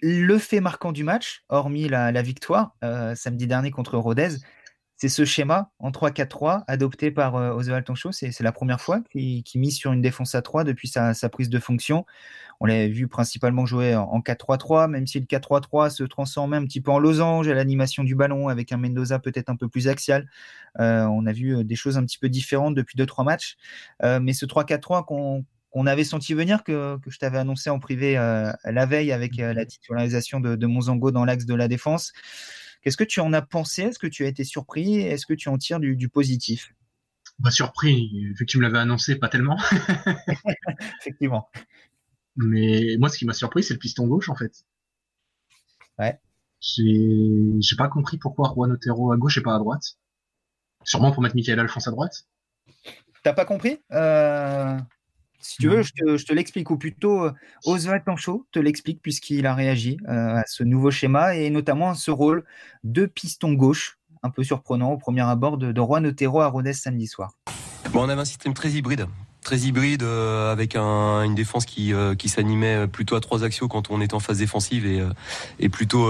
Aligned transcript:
le 0.00 0.38
fait 0.38 0.60
marquant 0.60 0.92
du 0.92 1.04
match, 1.04 1.44
hormis 1.48 1.88
la, 1.88 2.22
victoire 2.22 2.74
samedi 3.14 3.46
dernier 3.46 3.70
contre 3.70 3.98
Rodez, 3.98 4.38
c'est 5.00 5.08
ce 5.08 5.24
schéma 5.24 5.70
en 5.78 5.92
3-4-3 5.92 6.64
adopté 6.66 7.12
par 7.12 7.36
euh, 7.36 7.52
Oswald. 7.52 7.86
C'est 8.10 8.42
la 8.42 8.50
première 8.50 8.80
fois 8.80 9.00
qu'il 9.12 9.44
mise 9.54 9.76
sur 9.76 9.92
une 9.92 10.02
défense 10.02 10.34
à 10.34 10.42
3 10.42 10.64
depuis 10.64 10.88
sa, 10.88 11.14
prise 11.30 11.48
de 11.48 11.60
fonction. 11.60 12.04
On 12.58 12.66
l'a 12.66 12.88
vu 12.88 13.06
principalement 13.06 13.64
jouer 13.64 13.94
en, 13.94 14.18
4-3-3, 14.18 14.88
même 14.88 15.06
si 15.06 15.20
le 15.20 15.26
4-3-3 15.26 15.90
se 15.90 16.02
transforme 16.02 16.52
un 16.54 16.64
petit 16.64 16.80
peu 16.80 16.90
en 16.90 16.98
losange 16.98 17.46
à 17.46 17.54
l'animation 17.54 18.02
du 18.02 18.16
ballon 18.16 18.48
avec 18.48 18.72
un 18.72 18.76
Mendoza 18.76 19.20
peut-être 19.20 19.50
un 19.50 19.56
peu 19.56 19.68
plus 19.68 19.86
axial. 19.86 20.28
Euh, 20.80 21.04
on 21.04 21.26
a 21.26 21.32
vu 21.32 21.54
euh, 21.54 21.62
des 21.62 21.76
choses 21.76 21.96
un 21.96 22.04
petit 22.04 22.18
peu 22.18 22.28
différentes 22.28 22.74
depuis 22.74 22.98
2-3 22.98 23.24
matchs. 23.24 23.56
mais 24.02 24.32
ce 24.32 24.46
3-4-3 24.46 25.04
qu'on 25.04 25.44
avait 25.86 26.04
senti 26.04 26.34
venir, 26.34 26.64
que, 26.64 26.98
je 27.06 27.18
t'avais 27.18 27.38
annoncé 27.38 27.70
en 27.70 27.78
privé 27.78 28.14
la 28.14 28.86
veille 28.86 29.12
avec 29.12 29.36
la 29.36 29.66
titularisation 29.66 30.40
de, 30.40 30.56
de 30.56 30.66
Monzango 30.66 31.10
dans 31.10 31.24
l'axe 31.24 31.46
de 31.46 31.54
la 31.54 31.68
défense. 31.68 32.12
Qu'est-ce 32.82 32.96
que 32.96 33.04
tu 33.04 33.20
en 33.20 33.32
as 33.32 33.42
pensé? 33.42 33.82
Est-ce 33.82 33.98
que 33.98 34.06
tu 34.06 34.24
as 34.24 34.28
été 34.28 34.44
surpris? 34.44 35.00
Est-ce 35.00 35.26
que 35.26 35.34
tu 35.34 35.48
en 35.48 35.58
tires 35.58 35.80
du, 35.80 36.08
positif? 36.08 36.74
Bah, 37.38 37.50
Surpris, 37.50 38.08
vu 38.34 38.34
que 38.34 38.44
tu 38.44 38.58
me 38.58 38.62
l'avais 38.62 38.78
annoncé, 38.78 39.16
pas 39.16 39.28
tellement. 39.28 39.58
Effectivement. 41.00 41.48
Mais 42.36 42.96
moi, 42.98 43.08
ce 43.08 43.18
qui 43.18 43.24
m'a 43.24 43.32
surpris, 43.32 43.62
c'est 43.62 43.74
le 43.74 43.78
piston 43.78 44.06
gauche, 44.06 44.28
en 44.28 44.36
fait. 44.36 44.64
Ouais. 45.98 46.20
J'ai 46.60 47.76
pas 47.76 47.88
compris 47.88 48.18
pourquoi 48.18 48.52
Juan 48.54 48.72
Otero 48.72 49.12
à 49.12 49.16
gauche 49.16 49.38
et 49.38 49.42
pas 49.42 49.54
à 49.54 49.58
droite. 49.58 49.98
Sûrement 50.84 51.12
pour 51.12 51.22
mettre 51.22 51.34
Michael 51.34 51.60
Alphonse 51.60 51.88
à 51.88 51.90
droite. 51.90 52.26
T'as 53.24 53.32
pas 53.32 53.44
compris? 53.44 53.82
Euh, 53.92 54.78
si 55.40 55.56
tu 55.58 55.68
veux, 55.68 55.82
je 55.82 56.24
te, 56.24 56.32
l'explique, 56.32 56.70
ou 56.70 56.78
plutôt 56.78 57.24
euh, 57.24 57.32
Oswald 57.64 58.04
Tanchot 58.04 58.46
te 58.50 58.58
l'explique 58.58 59.00
puisqu'il 59.02 59.46
a 59.46 59.54
réagi 59.54 59.98
euh, 60.08 60.36
à 60.36 60.44
ce 60.46 60.64
nouveau 60.64 60.90
schéma 60.90 61.36
et 61.36 61.50
notamment 61.50 61.90
à 61.90 61.94
ce 61.94 62.10
rôle 62.10 62.44
de 62.84 63.06
piston 63.06 63.52
gauche, 63.52 63.98
un 64.22 64.30
peu 64.30 64.42
surprenant 64.42 64.92
au 64.92 64.98
premier 64.98 65.22
abord 65.22 65.58
de, 65.58 65.72
de 65.72 65.80
Juan 65.80 66.06
Otero 66.06 66.40
à 66.40 66.48
Rodez 66.48 66.72
samedi 66.72 67.06
soir. 67.06 67.32
Bon, 67.92 68.04
on 68.04 68.08
avait 68.08 68.20
un 68.20 68.24
système 68.24 68.54
très 68.54 68.70
hybride 68.70 69.06
très 69.48 69.60
hybride 69.60 70.02
euh, 70.02 70.52
avec 70.52 70.76
un, 70.76 71.22
une 71.22 71.34
défense 71.34 71.64
qui, 71.64 71.94
euh, 71.94 72.14
qui 72.14 72.28
s'animait 72.28 72.86
plutôt 72.86 73.16
à 73.16 73.20
trois 73.20 73.44
axiaux 73.44 73.66
quand 73.66 73.90
on 73.90 74.02
était 74.02 74.12
en 74.12 74.20
phase 74.20 74.36
défensive 74.36 74.84
et, 74.84 75.00
euh, 75.00 75.08
et 75.58 75.70
plutôt 75.70 76.06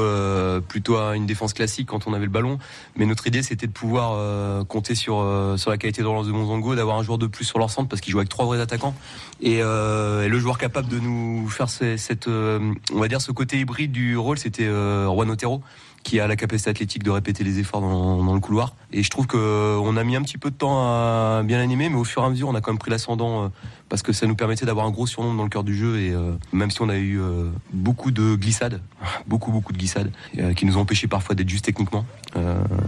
plutôt 0.66 0.96
à 0.96 1.14
une 1.14 1.26
défense 1.26 1.52
classique 1.52 1.86
quand 1.86 2.08
on 2.08 2.14
avait 2.14 2.24
le 2.24 2.32
ballon. 2.32 2.58
Mais 2.96 3.06
notre 3.06 3.28
idée 3.28 3.44
c'était 3.44 3.68
de 3.68 3.72
pouvoir 3.72 4.66
compter 4.66 4.96
sur 4.96 5.24
sur 5.56 5.70
la 5.70 5.78
qualité 5.78 6.02
de 6.02 6.06
relance 6.08 6.26
de 6.26 6.32
Monzongo, 6.32 6.74
d'avoir 6.74 6.98
un 6.98 7.04
joueur 7.04 7.18
de 7.18 7.28
plus 7.28 7.44
sur 7.44 7.60
leur 7.60 7.70
centre 7.70 7.88
parce 7.88 8.00
qu'il 8.00 8.10
joue 8.10 8.18
avec 8.18 8.28
trois 8.28 8.44
vrais 8.44 8.60
attaquants 8.60 8.94
et, 9.40 9.60
le 9.60 10.38
joueur 10.38 10.58
capable 10.58 10.88
de 10.88 10.98
nous 10.98 11.48
faire 11.48 11.68
cette 11.68 12.26
on 12.28 12.98
va 12.98 13.06
dire 13.06 13.20
ce 13.20 13.30
côté 13.30 13.60
hybride 13.60 13.92
du 13.92 14.16
rôle 14.16 14.38
c'était 14.38 14.66
Juan 14.66 15.30
Otero 15.30 15.62
qui 16.02 16.20
a 16.20 16.26
la 16.26 16.36
capacité 16.36 16.70
athlétique 16.70 17.02
de 17.02 17.10
répéter 17.10 17.44
les 17.44 17.58
efforts 17.58 17.80
dans, 17.80 18.24
dans 18.24 18.34
le 18.34 18.40
couloir. 18.40 18.74
Et 18.92 19.02
je 19.02 19.10
trouve 19.10 19.26
qu'on 19.26 19.96
a 19.96 20.04
mis 20.04 20.16
un 20.16 20.22
petit 20.22 20.38
peu 20.38 20.50
de 20.50 20.56
temps 20.56 20.80
à 20.80 21.42
bien 21.44 21.60
animer, 21.60 21.88
mais 21.88 21.96
au 21.96 22.04
fur 22.04 22.22
et 22.22 22.26
à 22.26 22.30
mesure, 22.30 22.48
on 22.48 22.54
a 22.54 22.60
quand 22.60 22.72
même 22.72 22.78
pris 22.78 22.90
l'ascendant 22.90 23.44
euh, 23.44 23.48
parce 23.88 24.02
que 24.02 24.12
ça 24.12 24.26
nous 24.26 24.34
permettait 24.34 24.64
d'avoir 24.64 24.86
un 24.86 24.90
gros 24.90 25.06
surnombre 25.06 25.36
dans 25.36 25.42
le 25.42 25.50
cœur 25.50 25.64
du 25.64 25.76
jeu. 25.76 25.98
Et 25.98 26.10
euh, 26.12 26.32
même 26.52 26.70
si 26.70 26.80
on 26.80 26.88
a 26.88 26.96
eu 26.96 27.20
euh, 27.20 27.50
beaucoup 27.72 28.10
de 28.10 28.34
glissades, 28.34 28.80
beaucoup 29.26 29.52
beaucoup 29.52 29.72
de 29.72 29.78
glissades, 29.78 30.10
qui 30.56 30.64
nous 30.64 30.78
ont 30.78 30.80
empêché 30.80 31.06
parfois 31.06 31.34
d'être 31.34 31.48
juste 31.48 31.64
techniquement. 31.64 32.06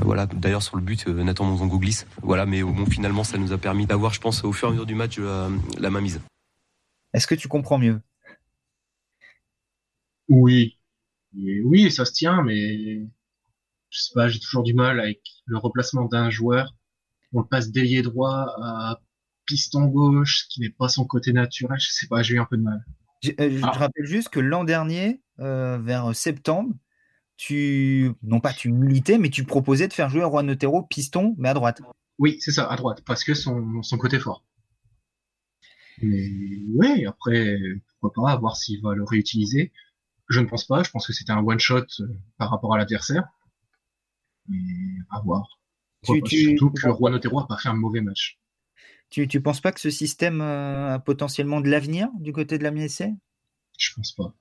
voilà. 0.04 0.26
D'ailleurs 0.26 0.62
sur 0.62 0.76
le 0.76 0.82
but, 0.82 1.06
Nathan 1.06 1.44
Monzongo 1.44 1.78
glisse. 1.78 2.06
Voilà, 2.22 2.46
mais 2.46 2.62
bon, 2.62 2.86
finalement, 2.86 3.24
ça 3.24 3.38
nous 3.38 3.52
a 3.52 3.58
permis 3.58 3.86
d'avoir, 3.86 4.12
je 4.14 4.20
pense, 4.20 4.44
au 4.44 4.52
fur 4.52 4.68
et 4.68 4.70
à 4.70 4.72
mesure 4.72 4.86
du 4.86 4.94
match, 4.94 5.18
la 5.78 5.90
main 5.90 6.00
mise. 6.00 6.20
Est-ce 7.12 7.26
que 7.26 7.34
tu 7.34 7.48
comprends 7.48 7.78
mieux? 7.78 8.00
Oui, 10.28 10.78
oui, 11.34 11.90
ça 11.90 12.04
se 12.04 12.12
tient, 12.12 12.42
mais 12.42 13.06
je 13.90 14.00
sais 14.00 14.12
pas, 14.14 14.28
j'ai 14.28 14.40
toujours 14.40 14.62
du 14.62 14.74
mal 14.74 15.00
avec 15.00 15.20
le 15.46 15.58
replacement 15.58 16.04
d'un 16.06 16.30
joueur. 16.30 16.74
On 17.32 17.40
le 17.40 17.46
passe 17.46 17.70
délié 17.70 18.02
droit 18.02 18.46
à 18.62 19.00
piston 19.46 19.86
gauche, 19.86 20.42
ce 20.42 20.48
qui 20.48 20.60
n'est 20.60 20.70
pas 20.70 20.88
son 20.88 21.04
côté 21.04 21.32
naturel. 21.32 21.78
Je 21.80 21.88
sais 21.90 22.06
pas, 22.06 22.22
j'ai 22.22 22.34
eu 22.34 22.40
un 22.40 22.46
peu 22.46 22.56
de 22.56 22.62
mal. 22.62 22.84
Je, 23.22 23.30
euh, 23.40 23.60
ah. 23.62 23.70
rappelle 23.70 24.06
juste 24.06 24.28
que 24.30 24.40
l'an 24.40 24.64
dernier, 24.64 25.20
euh, 25.40 25.78
vers 25.78 26.14
septembre, 26.14 26.74
tu 27.36 28.12
non 28.22 28.40
pas 28.40 28.52
tu 28.52 28.70
militais, 28.70 29.18
mais 29.18 29.30
tu 29.30 29.44
proposais 29.44 29.88
de 29.88 29.92
faire 29.92 30.08
jouer 30.08 30.22
Juan 30.22 30.50
Otero 30.50 30.82
piston, 30.82 31.34
mais 31.38 31.48
à 31.48 31.54
droite. 31.54 31.80
Oui, 32.18 32.36
c'est 32.40 32.52
ça, 32.52 32.66
à 32.66 32.76
droite, 32.76 33.02
parce 33.04 33.24
que 33.24 33.34
son, 33.34 33.82
son 33.82 33.96
côté 33.96 34.18
fort. 34.18 34.44
Mais 36.02 36.28
oui, 36.74 37.06
après, 37.06 37.58
pourquoi 38.00 38.24
pas, 38.24 38.36
voir 38.36 38.56
s'il 38.56 38.80
va 38.82 38.94
le 38.94 39.04
réutiliser. 39.04 39.72
Je 40.30 40.38
ne 40.40 40.46
pense 40.46 40.64
pas. 40.64 40.82
Je 40.84 40.90
pense 40.90 41.06
que 41.06 41.12
c'était 41.12 41.32
un 41.32 41.44
one 41.44 41.58
shot 41.58 41.84
euh, 41.98 42.06
par 42.38 42.50
rapport 42.50 42.72
à 42.72 42.78
l'adversaire. 42.78 43.28
Mais 44.48 44.58
à 45.10 45.20
voir. 45.20 45.58
Surtout 46.04 46.70
que 46.70 46.88
Juan 46.88 47.14
Otero 47.14 47.40
n'a 47.40 47.46
pas 47.46 47.58
fait 47.58 47.68
un 47.68 47.74
mauvais 47.74 48.00
match. 48.00 48.38
Tu, 49.10 49.26
tu 49.26 49.42
penses 49.42 49.60
pas 49.60 49.72
que 49.72 49.80
ce 49.80 49.90
système 49.90 50.40
euh, 50.40 50.94
a 50.94 50.98
potentiellement 51.00 51.60
de 51.60 51.68
l'avenir 51.68 52.08
du 52.20 52.32
côté 52.32 52.58
de 52.58 52.62
la 52.62 52.70
MSC 52.70 53.08
Je 53.76 53.92
pense 53.94 54.12
pas. 54.12 54.32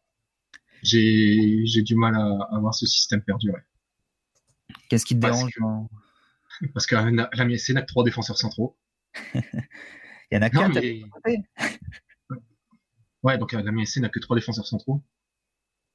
J'ai 0.84 1.82
du 1.82 1.96
mal 1.96 2.16
à, 2.16 2.60
voir 2.60 2.74
ce 2.76 2.86
système 2.86 3.22
perdurer. 3.24 3.62
Qu'est-ce 4.90 5.06
qui 5.06 5.16
te 5.16 5.22
dérange 5.22 5.52
Parce 6.74 6.86
que 6.86 6.96
la, 6.96 7.30
la 7.34 7.46
MSC 7.46 7.72
n'a 7.72 7.82
que 7.82 7.88
trois 7.88 8.04
défenseurs 8.04 8.38
centraux. 8.38 8.78
Il 9.34 10.36
y 10.36 10.38
en 10.38 10.42
a 10.44 10.50
quatre. 10.52 10.80
Ouais, 13.24 13.38
donc 13.40 13.54
la 13.54 13.64
MSC 13.64 13.98
n'a 13.98 14.10
que 14.10 14.20
trois 14.20 14.36
défenseurs 14.36 14.68
centraux. 14.68 15.04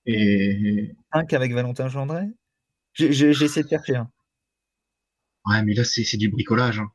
Et... 0.07 0.95
Un 1.13 1.25
qu'avec 1.25 1.53
Valentin 1.53 1.89
Gendré 1.89 2.25
J'essaie 2.95 3.63
de 3.63 3.69
chercher. 3.69 3.97
Hein. 3.97 4.11
Ouais, 5.47 5.63
mais 5.63 5.75
là, 5.75 5.85
c'est 5.85 6.17
du 6.17 6.29
bricolage. 6.29 6.79
Hein. 6.79 6.91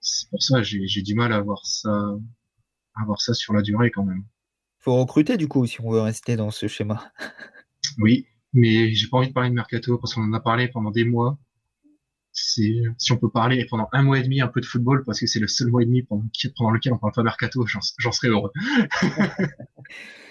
C'est 0.00 0.28
pour 0.30 0.42
ça 0.42 0.62
j'ai 0.62 1.02
du 1.02 1.14
mal 1.14 1.32
à 1.32 1.40
voir 1.40 1.66
ça, 1.66 1.90
à 2.94 3.04
voir 3.04 3.20
ça 3.20 3.34
sur 3.34 3.52
la 3.54 3.62
durée 3.62 3.90
quand 3.90 4.04
même. 4.04 4.24
Faut 4.78 4.94
recruter 5.00 5.36
du 5.36 5.48
coup 5.48 5.66
si 5.66 5.80
on 5.80 5.90
veut 5.90 6.00
rester 6.00 6.36
dans 6.36 6.52
ce 6.52 6.68
schéma. 6.68 7.12
oui, 7.98 8.26
mais 8.52 8.92
j'ai 8.94 9.08
pas 9.08 9.16
envie 9.16 9.28
de 9.28 9.32
parler 9.32 9.50
de 9.50 9.54
mercato 9.54 9.98
parce 9.98 10.14
qu'on 10.14 10.22
en 10.22 10.32
a 10.32 10.40
parlé 10.40 10.68
pendant 10.68 10.92
des 10.92 11.04
mois. 11.04 11.38
Si 12.30 12.82
on 13.10 13.16
peut 13.16 13.30
parler 13.30 13.66
pendant 13.68 13.88
un 13.92 14.02
mois 14.02 14.18
et 14.18 14.22
demi 14.22 14.42
un 14.42 14.48
peu 14.48 14.60
de 14.60 14.66
football 14.66 15.02
parce 15.04 15.18
que 15.18 15.26
c'est 15.26 15.40
le 15.40 15.48
seul 15.48 15.68
mois 15.68 15.82
et 15.82 15.86
demi 15.86 16.02
pendant, 16.02 16.28
pendant 16.56 16.70
lequel 16.70 16.92
on 16.92 16.98
parle 16.98 17.14
pas 17.14 17.22
mercato, 17.22 17.66
j'en 17.66 18.12
serais 18.12 18.28
heureux. 18.28 18.52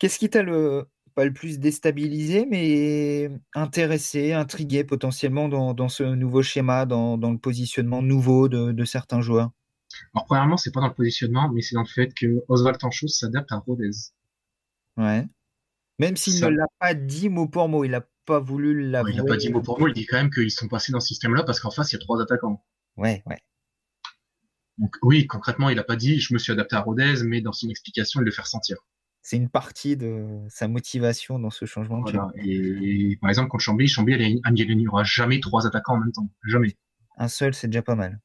Qu'est-ce 0.00 0.18
qui 0.18 0.30
t'a 0.30 0.42
le 0.42 0.88
pas 1.14 1.24
le 1.24 1.32
plus 1.32 1.58
déstabilisé, 1.58 2.46
mais 2.46 3.30
intéressé, 3.54 4.32
intrigué 4.32 4.84
potentiellement 4.84 5.48
dans, 5.48 5.88
ce 5.88 6.02
nouveau 6.02 6.42
schéma, 6.42 6.86
dans, 6.86 7.16
le 7.16 7.38
positionnement 7.38 8.00
nouveau 8.00 8.48
de, 8.48 8.84
certains 8.84 9.20
joueurs? 9.20 9.50
Alors, 10.14 10.24
premièrement, 10.24 10.56
c'est 10.56 10.72
pas 10.72 10.80
dans 10.80 10.88
le 10.88 10.94
positionnement, 10.94 11.50
mais 11.52 11.60
c'est 11.62 11.74
dans 11.74 11.82
le 11.82 11.88
fait 11.88 12.14
que 12.14 12.42
Oswald 12.48 12.78
Tanchos 12.78 13.08
s'adapte 13.08 13.52
à 13.52 13.56
Rodez. 13.56 13.90
Ouais. 14.96 15.26
Même 15.98 16.16
s'il 16.16 16.42
ne 16.42 16.48
l'a 16.48 16.66
pas 16.78 16.94
dit 16.94 17.28
mot 17.28 17.48
pour 17.48 17.68
mot, 17.68 17.84
il 17.84 17.90
n'a 17.90 18.06
pas 18.24 18.38
voulu 18.38 18.88
l'avouer. 18.88 19.12
il 19.12 19.16
n'a 19.18 19.24
pas 19.24 19.36
dit 19.36 19.52
mot 19.52 19.60
pour 19.60 19.78
mot, 19.80 19.88
il 19.88 19.94
dit 19.94 20.06
quand 20.06 20.16
même 20.16 20.30
qu'ils 20.30 20.50
sont 20.50 20.68
passés 20.68 20.92
dans 20.92 21.00
ce 21.00 21.08
système-là 21.08 21.42
parce 21.42 21.60
qu'en 21.60 21.70
face, 21.70 21.92
il 21.92 21.96
y 21.96 21.98
a 21.98 22.00
trois 22.00 22.22
attaquants. 22.22 22.64
Ouais, 22.96 23.22
ouais. 23.26 23.38
Donc 24.78 24.96
oui, 25.02 25.26
concrètement, 25.26 25.68
il 25.68 25.76
n'a 25.76 25.84
pas 25.84 25.96
dit 25.96 26.20
je 26.20 26.32
me 26.32 26.38
suis 26.38 26.52
adapté 26.52 26.76
à 26.76 26.80
Rodez, 26.80 27.22
mais 27.24 27.42
dans 27.42 27.52
son 27.52 27.68
explication, 27.68 28.20
il 28.20 28.24
le 28.24 28.30
fait 28.30 28.42
ressentir 28.42 28.78
c'est 29.22 29.36
une 29.36 29.50
partie 29.50 29.96
de 29.96 30.40
sa 30.48 30.66
motivation 30.66 31.38
dans 31.38 31.50
ce 31.50 31.64
changement. 31.66 32.04
Et, 32.36 33.18
par 33.20 33.28
exemple, 33.30 33.48
contre 33.48 33.62
Chambly, 33.62 33.86
Chambly, 33.86 34.14
il 34.14 34.76
n'y 34.76 34.88
aura 34.88 35.04
jamais 35.04 35.40
trois 35.40 35.66
attaquants 35.66 35.94
en 35.94 36.00
même 36.00 36.12
temps. 36.12 36.30
Jamais. 36.44 36.76
Un 37.18 37.28
seul, 37.28 37.54
c'est 37.54 37.68
déjà 37.68 37.82
pas 37.82 37.96
mal. 37.96 38.20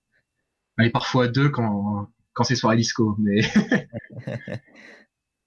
Et 0.81 0.89
parfois 0.89 1.27
deux 1.27 1.49
quand, 1.49 2.09
quand 2.33 2.43
c'est 2.43 2.55
soirée 2.55 2.77
disco. 2.77 3.15
Mais... 3.19 3.41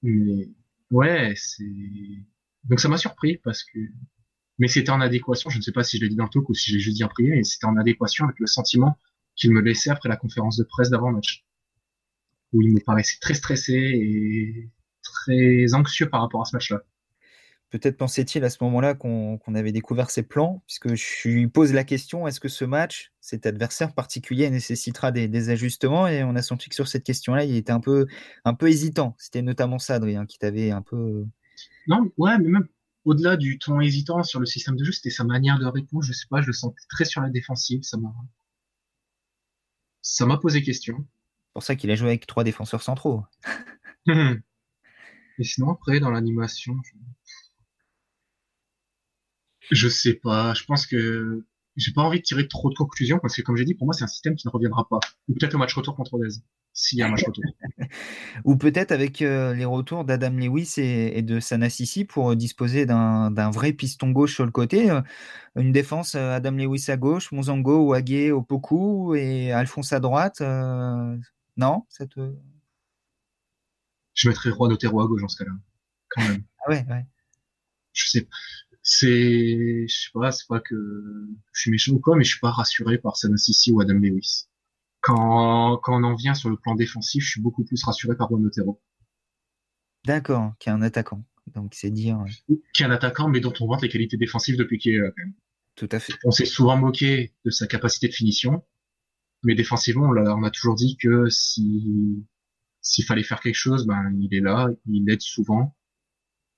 mais 0.03 0.49
ouais, 0.91 1.33
c'est. 1.37 1.65
Donc 2.65 2.81
ça 2.81 2.89
m'a 2.89 2.99
surpris 2.99 3.39
parce 3.39 3.65
que. 3.65 3.79
Mais 4.59 4.67
c'était 4.67 4.91
en 4.91 5.01
adéquation, 5.01 5.51
je 5.51 5.59
ne 5.59 5.63
sais 5.63 5.73
pas 5.73 5.85
si 5.85 5.99
je 5.99 6.03
l'ai 6.03 6.09
dit 6.09 6.17
dans 6.17 6.25
le 6.25 6.31
talk 6.31 6.49
ou 6.49 6.55
si 6.55 6.73
j'ai 6.73 6.81
juste 6.81 6.97
dit 6.97 7.05
en 7.05 7.09
privé, 7.09 7.31
mais 7.31 7.45
c'était 7.45 7.67
en 7.67 7.77
adéquation 7.77 8.25
avec 8.25 8.41
le 8.41 8.47
sentiment 8.47 8.99
qu'il 9.37 9.53
me 9.53 9.61
laissait 9.61 9.91
après 9.91 10.09
la 10.09 10.17
conférence 10.17 10.57
de 10.57 10.65
presse 10.65 10.91
d'avant-match. 10.91 11.45
Où 12.53 12.63
il 12.63 12.73
me 12.73 12.81
paraissait 12.81 13.19
très 13.21 13.35
stressé 13.35 13.75
et 13.75 14.71
très 15.13 15.75
anxieux 15.75 16.09
par 16.09 16.21
rapport 16.21 16.43
à 16.43 16.45
ce 16.45 16.57
match-là. 16.57 16.81
Peut-être 17.71 17.99
pensait-il 17.99 18.43
à 18.45 18.51
ce 18.51 18.65
moment-là 18.65 18.95
qu'on 18.95 19.39
avait 19.55 19.73
découvert 19.73 20.11
ses 20.11 20.23
plans, 20.23 20.63
puisque 20.67 20.95
je 20.95 21.29
lui 21.29 21.49
pose 21.49 21.75
la 21.75 21.85
question 21.85 22.27
est-ce 22.27 22.41
que 22.41 22.49
ce 22.49 22.65
match, 22.65 23.13
cet 23.21 23.45
adversaire 23.45 23.93
particulier, 23.93 24.49
nécessitera 24.49 25.13
des, 25.13 25.51
ajustements? 25.51 26.07
Et 26.07 26.25
on 26.25 26.35
a 26.35 26.41
senti 26.41 26.71
que 26.71 26.75
sur 26.75 26.89
cette 26.89 27.05
question-là, 27.05 27.45
il 27.45 27.57
était 27.57 27.73
un 27.73 27.81
peu, 27.81 28.07
un 28.47 28.55
peu 28.55 28.69
hésitant. 28.71 29.15
C'était 29.19 29.43
notamment 29.43 29.79
ça, 29.79 29.97
Adrien, 29.97 30.25
qui 30.25 30.39
t'avait 30.39 30.71
un 30.71 30.81
peu. 30.81 31.27
Non, 31.89 32.11
ouais, 32.17 32.39
mais 32.39 32.49
même 32.49 32.69
au-delà 33.05 33.37
du 33.37 33.59
ton 33.59 33.81
hésitant 33.81 34.23
sur 34.23 34.41
le 34.41 34.47
système 34.47 34.77
de 34.77 34.85
jeu, 34.85 34.93
c'était 34.93 35.11
sa 35.11 35.25
manière 35.25 35.59
de 35.59 35.67
répondre. 35.67 36.03
Je 36.03 36.15
sais 36.15 36.27
pas, 36.31 36.41
je 36.41 36.47
le 36.47 36.55
sentais 36.55 36.81
très 36.89 37.05
sur 37.05 37.21
la 37.21 37.29
défensive. 37.29 37.83
Ça 37.83 37.99
m'a, 37.99 38.15
ça 40.01 40.25
m'a 40.25 40.39
posé 40.39 40.63
question. 40.63 40.97
C'est 40.99 41.53
pour 41.53 41.63
ça 41.63 41.77
qu'il 41.77 41.91
a 41.91 41.97
joué 41.97 42.09
avec 42.09 42.27
trois 42.27 42.45
défenseurs 42.45 42.83
centraux. 42.83 43.25
Et 45.39 45.45
sinon, 45.45 45.71
après, 45.71 46.01
dans 46.01 46.11
l'animation, 46.11 46.77
je... 46.85 46.93
je 49.71 49.89
sais 49.89 50.15
pas. 50.15 50.55
Je 50.55 50.65
pense 50.65 50.87
que 50.87 51.45
j'ai 51.77 51.93
pas 51.93 52.03
envie 52.03 52.19
de 52.19 52.25
tirer 52.25 52.49
trop 52.49 52.71
de 52.71 52.75
conclusions 52.75 53.21
parce 53.21 53.37
que, 53.37 53.43
comme 53.43 53.57
j'ai 53.57 53.65
dit, 53.65 53.75
pour 53.75 53.87
moi, 53.87 53.95
c'est 53.95 54.05
un 54.05 54.09
système 54.09 54.35
qui 54.35 54.49
ne 54.49 54.53
reviendra 54.53 54.89
pas. 54.89 54.99
Ou 55.29 55.35
peut-être 55.35 55.53
le 55.53 55.61
match 55.61 55.75
retour 55.75 55.95
contre 55.95 56.15
Odez, 56.15 56.35
s'il 56.73 56.99
y 56.99 57.03
a 57.03 57.07
un 57.07 57.11
match 57.11 57.25
retour. 57.25 57.45
Ou 58.45 58.57
peut-être 58.57 58.91
avec 58.91 59.23
euh, 59.23 59.55
les 59.55 59.65
retours 59.65 60.05
d'Adam 60.05 60.31
Lewis 60.31 60.75
et, 60.79 61.23
de 61.23 61.39
Sanassisi 61.39 62.05
pour 62.05 62.35
disposer 62.35 62.85
d'un 62.85 63.51
vrai 63.51 63.73
piston 63.73 64.11
gauche 64.11 64.35
sur 64.35 64.45
le 64.45 64.51
côté. 64.51 64.91
Euh, 64.91 65.01
une 65.55 65.71
défense, 65.71 66.17
euh, 66.17 66.33
Adam 66.33 66.51
Lewis 66.51 66.87
à 66.89 66.97
gauche, 66.97 67.31
Monzango 67.31 67.87
ou 67.87 67.93
Aguet 67.93 68.33
au 68.33 68.43
Poku 68.43 69.15
et 69.15 69.53
Alphonse 69.53 69.93
à 69.93 70.01
droite. 70.01 70.43
non 71.57 71.85
cette... 71.89 72.19
Je 74.19 74.29
mettrais 74.29 74.51
Juan 74.51 74.73
Otero 74.73 75.01
à 75.01 75.07
gauche 75.07 75.23
dans 75.23 75.29
ce 75.29 75.37
cas-là, 75.37 75.53
quand 76.09 76.29
même. 76.29 76.43
Ah 76.67 76.71
ouais, 76.71 76.85
ouais. 76.91 77.07
Je 77.93 78.09
sais 78.09 78.29
c'est, 78.83 79.87
je 79.87 79.95
sais 79.95 80.11
pas, 80.15 80.33
c'est 80.33 80.47
pas 80.49 80.61
que 80.61 80.75
je 81.53 81.61
suis 81.61 81.71
méchant 81.71 81.93
ou 81.93 82.01
quoi, 82.01 82.17
mais 82.17 82.25
je 82.25 82.31
suis 82.31 82.41
pas 82.41 82.51
rassuré 82.51 82.99
par 82.99 83.17
Sanassisi 83.17 83.71
ou 83.71 83.81
Adam 83.81 83.95
Lewis. 83.95 84.47
Quand, 85.01 85.77
quand 85.83 86.01
on 86.01 86.05
en 86.05 86.15
vient 86.15 86.35
sur 86.35 86.49
le 86.49 86.57
plan 86.57 86.75
défensif, 86.75 87.23
je 87.23 87.31
suis 87.31 87.41
beaucoup 87.41 87.65
plus 87.65 87.83
rassuré 87.85 88.17
par 88.17 88.29
Juan 88.29 88.45
Otero. 88.47 88.81
D'accord, 90.05 90.55
qui 90.59 90.69
est 90.71 90.73
un 90.73 90.83
attaquant. 90.83 91.23
Donc 91.55 91.75
c'est 91.75 91.91
dire. 91.91 92.25
Qui 92.75 92.83
est 92.83 92.87
un 92.87 92.91
attaquant, 92.91 93.29
mais 93.29 93.41
dont 93.41 93.53
on 93.61 93.67
voit 93.67 93.79
les 93.81 93.89
qualités 93.89 94.17
défensives 94.17 94.57
depuis 94.57 94.79
qu'il 94.79 94.95
est 94.95 94.99
là 94.99 95.11
quand 95.11 95.23
même. 95.23 95.35
Tout 95.77 95.89
à 95.93 96.01
fait. 96.01 96.15
On 96.25 96.31
s'est 96.31 96.47
souvent 96.47 96.77
moqué 96.77 97.35
de 97.45 97.51
sa 97.51 97.67
capacité 97.67 98.09
de 98.09 98.15
finition, 98.15 98.65
mais 99.45 99.55
défensivement, 99.55 100.07
on 100.07 100.17
a, 100.17 100.35
on 100.35 100.43
a 100.43 100.51
toujours 100.51 100.75
dit 100.75 100.97
que 100.97 101.29
si 101.29 102.25
s'il 102.81 103.05
fallait 103.05 103.23
faire 103.23 103.41
quelque 103.41 103.55
chose, 103.55 103.87
ben 103.87 104.13
il 104.21 104.35
est 104.35 104.41
là, 104.41 104.69
il 104.87 105.11
aide 105.11 105.21
souvent. 105.21 105.77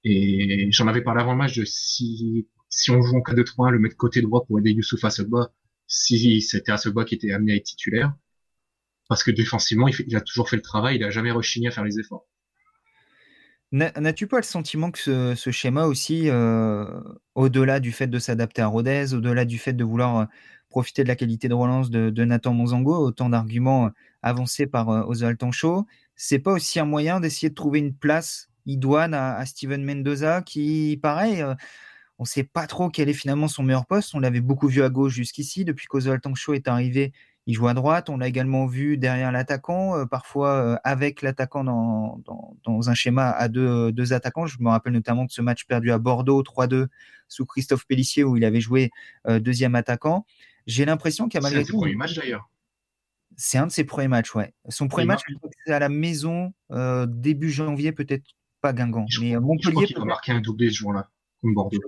Et 0.04 0.70
j'en 0.72 0.86
avais 0.86 1.02
parlé 1.02 1.20
avant 1.20 1.32
le 1.32 1.38
match 1.38 1.56
de 1.56 1.64
si, 1.64 2.48
si 2.70 2.90
on 2.90 3.02
joue 3.02 3.16
en 3.16 3.20
4-2-3, 3.20 3.70
le 3.70 3.78
mettre 3.78 3.96
côté 3.96 4.22
droit 4.22 4.44
pour 4.46 4.58
aider 4.58 4.70
Youssouf 4.72 5.04
Asogba, 5.04 5.52
si 5.86 6.40
c'était 6.40 6.72
Asogba 6.72 7.04
qui 7.04 7.16
était 7.16 7.32
amené 7.32 7.52
à 7.52 7.56
être 7.56 7.64
titulaire. 7.64 8.14
Parce 9.08 9.24
que 9.24 9.32
défensivement, 9.32 9.88
il, 9.88 10.16
a 10.16 10.20
toujours 10.20 10.48
fait 10.48 10.56
le 10.56 10.62
travail, 10.62 10.96
il 10.96 11.04
a 11.04 11.10
jamais 11.10 11.32
rechigné 11.32 11.66
à 11.66 11.72
faire 11.72 11.84
les 11.84 11.98
efforts. 11.98 12.26
N'as-tu 13.72 14.26
pas 14.26 14.36
le 14.36 14.44
sentiment 14.44 14.90
que 14.90 15.34
ce, 15.34 15.50
schéma 15.50 15.86
aussi, 15.86 16.28
euh, 16.28 16.86
au-delà 17.34 17.80
du 17.80 17.92
fait 17.92 18.06
de 18.06 18.18
s'adapter 18.18 18.62
à 18.62 18.66
Rodez, 18.68 19.14
au-delà 19.14 19.44
du 19.44 19.58
fait 19.58 19.72
de 19.72 19.84
vouloir 19.84 20.16
euh, 20.16 20.24
profiter 20.70 21.02
de 21.02 21.08
la 21.08 21.16
qualité 21.16 21.48
de 21.48 21.54
relance 21.54 21.90
de, 21.90 22.24
Nathan 22.24 22.52
Monzango, 22.52 22.96
autant 22.96 23.28
d'arguments 23.28 23.86
euh, 23.86 23.90
avancés 24.22 24.66
par 24.66 24.88
Oswald 25.08 25.38
Tancho, 25.38 25.86
c'est 26.22 26.38
pas 26.38 26.52
aussi 26.52 26.78
un 26.78 26.84
moyen 26.84 27.18
d'essayer 27.18 27.48
de 27.48 27.54
trouver 27.54 27.78
une 27.78 27.94
place 27.94 28.50
idoine 28.66 29.14
à, 29.14 29.44
Steven 29.46 29.82
Mendoza, 29.82 30.42
qui, 30.42 30.98
pareil, 31.02 31.40
euh, 31.40 31.54
on 32.18 32.24
ne 32.24 32.28
sait 32.28 32.44
pas 32.44 32.66
trop 32.66 32.90
quel 32.90 33.08
est 33.08 33.14
finalement 33.14 33.48
son 33.48 33.62
meilleur 33.62 33.86
poste. 33.86 34.14
On 34.14 34.20
l'avait 34.20 34.42
beaucoup 34.42 34.68
vu 34.68 34.82
à 34.82 34.90
gauche 34.90 35.14
jusqu'ici. 35.14 35.64
Depuis 35.64 35.86
qu'Oswald 35.86 36.20
Tancho 36.20 36.52
est 36.52 36.68
arrivé, 36.68 37.14
il 37.46 37.54
joue 37.54 37.68
à 37.68 37.72
droite. 37.72 38.10
On 38.10 38.18
l'a 38.18 38.28
également 38.28 38.66
vu 38.66 38.98
derrière 38.98 39.32
l'attaquant, 39.32 39.96
euh, 39.96 40.04
parfois 40.04 40.50
euh, 40.56 40.76
avec 40.84 41.22
l'attaquant 41.22 41.64
dans, 41.64 42.20
dans, 42.64 42.90
un 42.90 42.94
schéma 42.94 43.30
à 43.30 43.48
deux, 43.48 43.90
deux, 43.90 44.12
attaquants. 44.12 44.46
Je 44.46 44.58
me 44.60 44.68
rappelle 44.68 44.92
notamment 44.92 45.24
de 45.24 45.30
ce 45.30 45.40
match 45.40 45.64
perdu 45.64 45.90
à 45.90 45.96
Bordeaux 45.96 46.42
3-2 46.42 46.88
sous 47.28 47.46
Christophe 47.46 47.86
Pellissier 47.86 48.24
où 48.24 48.36
il 48.36 48.44
avait 48.44 48.60
joué 48.60 48.90
deuxième 49.26 49.74
attaquant. 49.74 50.26
J'ai 50.66 50.84
l'impression 50.84 51.30
qu'à 51.30 51.40
malgré 51.40 51.64
tout. 51.64 51.82
C'est 51.82 51.94
match 51.94 52.14
d'ailleurs. 52.14 52.50
C'est 53.36 53.58
un 53.58 53.66
de 53.66 53.72
ses 53.72 53.84
premiers 53.84 54.08
matchs, 54.08 54.34
ouais. 54.34 54.52
Son 54.68 54.88
premier 54.88 55.06
match, 55.06 55.22
c'est 55.66 55.72
à 55.72 55.78
la 55.78 55.88
maison 55.88 56.52
début 57.06 57.50
janvier, 57.50 57.92
peut-être 57.92 58.24
pas 58.60 58.72
Guingamp. 58.72 59.06
mais 59.20 59.36
euh, 59.36 59.40
Montpellier. 59.40 59.86
Je 59.86 59.94
crois 59.94 60.02
a 60.02 60.06
marqué 60.06 60.32
un 60.32 60.40
doublé 60.40 60.68
ce 60.70 60.76
jour-là, 60.76 61.08
comme 61.40 61.54
Bordeaux. 61.54 61.78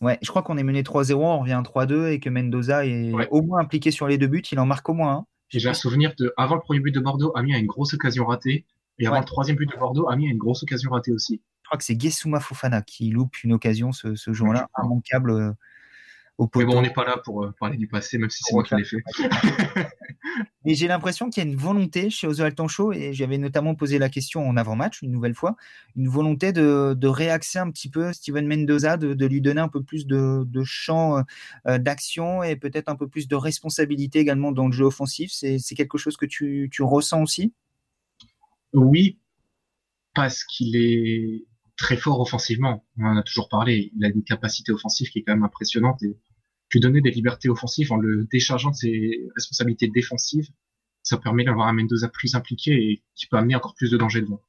Ouais, 0.00 0.18
je 0.20 0.28
crois 0.28 0.42
qu'on 0.42 0.58
est 0.58 0.64
mené 0.64 0.82
3-0, 0.82 1.14
on 1.14 1.40
revient 1.40 1.52
à 1.52 1.62
3-2 1.62 2.08
et 2.08 2.18
que 2.18 2.28
Mendoza 2.28 2.86
est 2.86 3.12
au 3.30 3.42
moins 3.42 3.60
impliqué 3.60 3.90
sur 3.90 4.08
les 4.08 4.18
deux 4.18 4.26
buts. 4.26 4.42
Il 4.50 4.58
en 4.58 4.66
marque 4.66 4.88
au 4.88 4.94
moins 4.94 5.12
un. 5.12 5.26
J'ai 5.48 5.68
un 5.68 5.74
souvenir 5.74 6.14
de, 6.18 6.32
avant 6.36 6.54
le 6.54 6.60
premier 6.60 6.80
but 6.80 6.92
de 6.92 7.00
Bordeaux, 7.00 7.30
Ami 7.36 7.54
a 7.54 7.58
une 7.58 7.66
grosse 7.66 7.94
occasion 7.94 8.26
ratée. 8.26 8.64
Et 8.98 9.06
avant 9.06 9.20
le 9.20 9.24
troisième 9.24 9.56
but 9.56 9.70
de 9.70 9.76
Bordeaux, 9.76 10.08
Ami 10.08 10.26
a 10.28 10.30
une 10.30 10.38
grosse 10.38 10.62
occasion 10.62 10.90
ratée 10.90 11.12
aussi. 11.12 11.42
Je 11.62 11.68
crois 11.68 11.78
que 11.78 11.84
c'est 11.84 12.00
Gesuma 12.00 12.40
Fofana 12.40 12.82
qui 12.82 13.10
loupe 13.10 13.42
une 13.44 13.52
occasion 13.52 13.92
ce, 13.92 14.14
ce 14.14 14.32
jour-là, 14.32 14.68
immanquable 14.82 15.54
euh, 16.40 16.46
mais 16.56 16.64
bon, 16.64 16.78
on 16.78 16.82
n'est 16.82 16.92
pas 16.92 17.04
là 17.04 17.18
pour 17.24 17.44
euh, 17.44 17.54
parler 17.58 17.76
du 17.76 17.86
passé, 17.88 18.18
même 18.18 18.30
si 18.30 18.42
c'est 18.42 18.54
moi 18.54 18.62
qui 18.62 18.74
l'ai 18.74 18.84
fait. 18.84 19.02
Mais 20.64 20.74
j'ai 20.74 20.86
l'impression 20.86 21.28
qu'il 21.28 21.42
y 21.42 21.46
a 21.46 21.50
une 21.50 21.56
volonté 21.56 22.08
chez 22.08 22.26
Oswald 22.26 22.54
Tancho, 22.54 22.92
et 22.92 23.12
j'avais 23.12 23.36
notamment 23.36 23.74
posé 23.74 23.98
la 23.98 24.08
question 24.08 24.48
en 24.48 24.56
avant-match, 24.56 25.02
une 25.02 25.10
nouvelle 25.10 25.34
fois, 25.34 25.56
une 25.96 26.08
volonté 26.08 26.52
de, 26.52 26.94
de 26.96 27.08
réaxer 27.08 27.58
un 27.58 27.70
petit 27.70 27.90
peu 27.90 28.12
Steven 28.12 28.46
Mendoza, 28.46 28.96
de, 28.96 29.26
lui 29.26 29.40
donner 29.40 29.60
un 29.60 29.68
peu 29.68 29.82
plus 29.82 30.06
de, 30.06 30.46
champ 30.64 31.22
euh, 31.66 31.78
d'action 31.78 32.42
et 32.42 32.56
peut-être 32.56 32.88
un 32.88 32.96
peu 32.96 33.08
plus 33.08 33.28
de 33.28 33.36
responsabilité 33.36 34.20
également 34.20 34.52
dans 34.52 34.66
le 34.66 34.72
jeu 34.72 34.84
offensif. 34.84 35.32
C'est 35.32 35.74
quelque 35.74 35.98
chose 35.98 36.16
que 36.16 36.26
tu, 36.26 36.70
tu 36.72 36.82
ressens 36.82 37.22
aussi? 37.22 37.52
Oui, 38.72 39.18
parce 40.14 40.44
qu'il 40.44 40.76
est 40.76 41.44
très 41.82 41.96
fort 41.96 42.20
offensivement. 42.20 42.86
On 42.96 43.06
en 43.06 43.16
a 43.16 43.22
toujours 43.24 43.48
parlé. 43.48 43.90
Il 43.96 44.04
a 44.04 44.08
une 44.08 44.22
capacité 44.22 44.70
offensive 44.70 45.10
qui 45.10 45.18
est 45.18 45.22
quand 45.22 45.34
même 45.34 45.42
impressionnante 45.42 46.00
et 46.04 46.16
lui 46.72 46.80
donner 46.80 47.00
des 47.00 47.10
libertés 47.10 47.48
offensives 47.48 47.92
en 47.92 47.96
le 47.96 48.24
déchargeant 48.30 48.70
de 48.70 48.76
ses 48.76 49.28
responsabilités 49.34 49.88
défensives, 49.88 50.48
ça 51.02 51.18
permet 51.18 51.44
d'avoir 51.44 51.66
un 51.66 51.72
Mendoza 51.72 52.08
plus 52.08 52.36
impliqué 52.36 52.70
et 52.70 53.02
qui 53.16 53.26
peut 53.26 53.36
amener 53.36 53.56
encore 53.56 53.74
plus 53.74 53.90
de 53.90 53.96
danger 53.96 54.22
devant. 54.22 54.40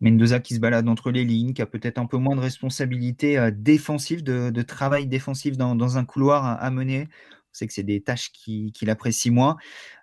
Mendoza 0.00 0.38
qui 0.38 0.54
se 0.54 0.60
balade 0.60 0.88
entre 0.88 1.10
les 1.10 1.24
lignes, 1.24 1.52
qui 1.52 1.62
a 1.62 1.66
peut-être 1.66 1.98
un 1.98 2.06
peu 2.06 2.16
moins 2.16 2.36
de 2.36 2.40
responsabilités 2.40 3.36
euh, 3.36 3.50
défensives, 3.52 4.22
de, 4.22 4.62
travail 4.62 5.08
défensif 5.08 5.56
dans, 5.56 5.98
un 5.98 6.04
couloir 6.04 6.62
à, 6.62 6.70
mener. 6.70 7.08
On 7.10 7.54
sait 7.54 7.66
que 7.66 7.72
c'est 7.72 7.82
des 7.82 8.00
tâches 8.00 8.30
qu'il 8.30 8.90
apprécie 8.90 9.32
moins. 9.32 9.56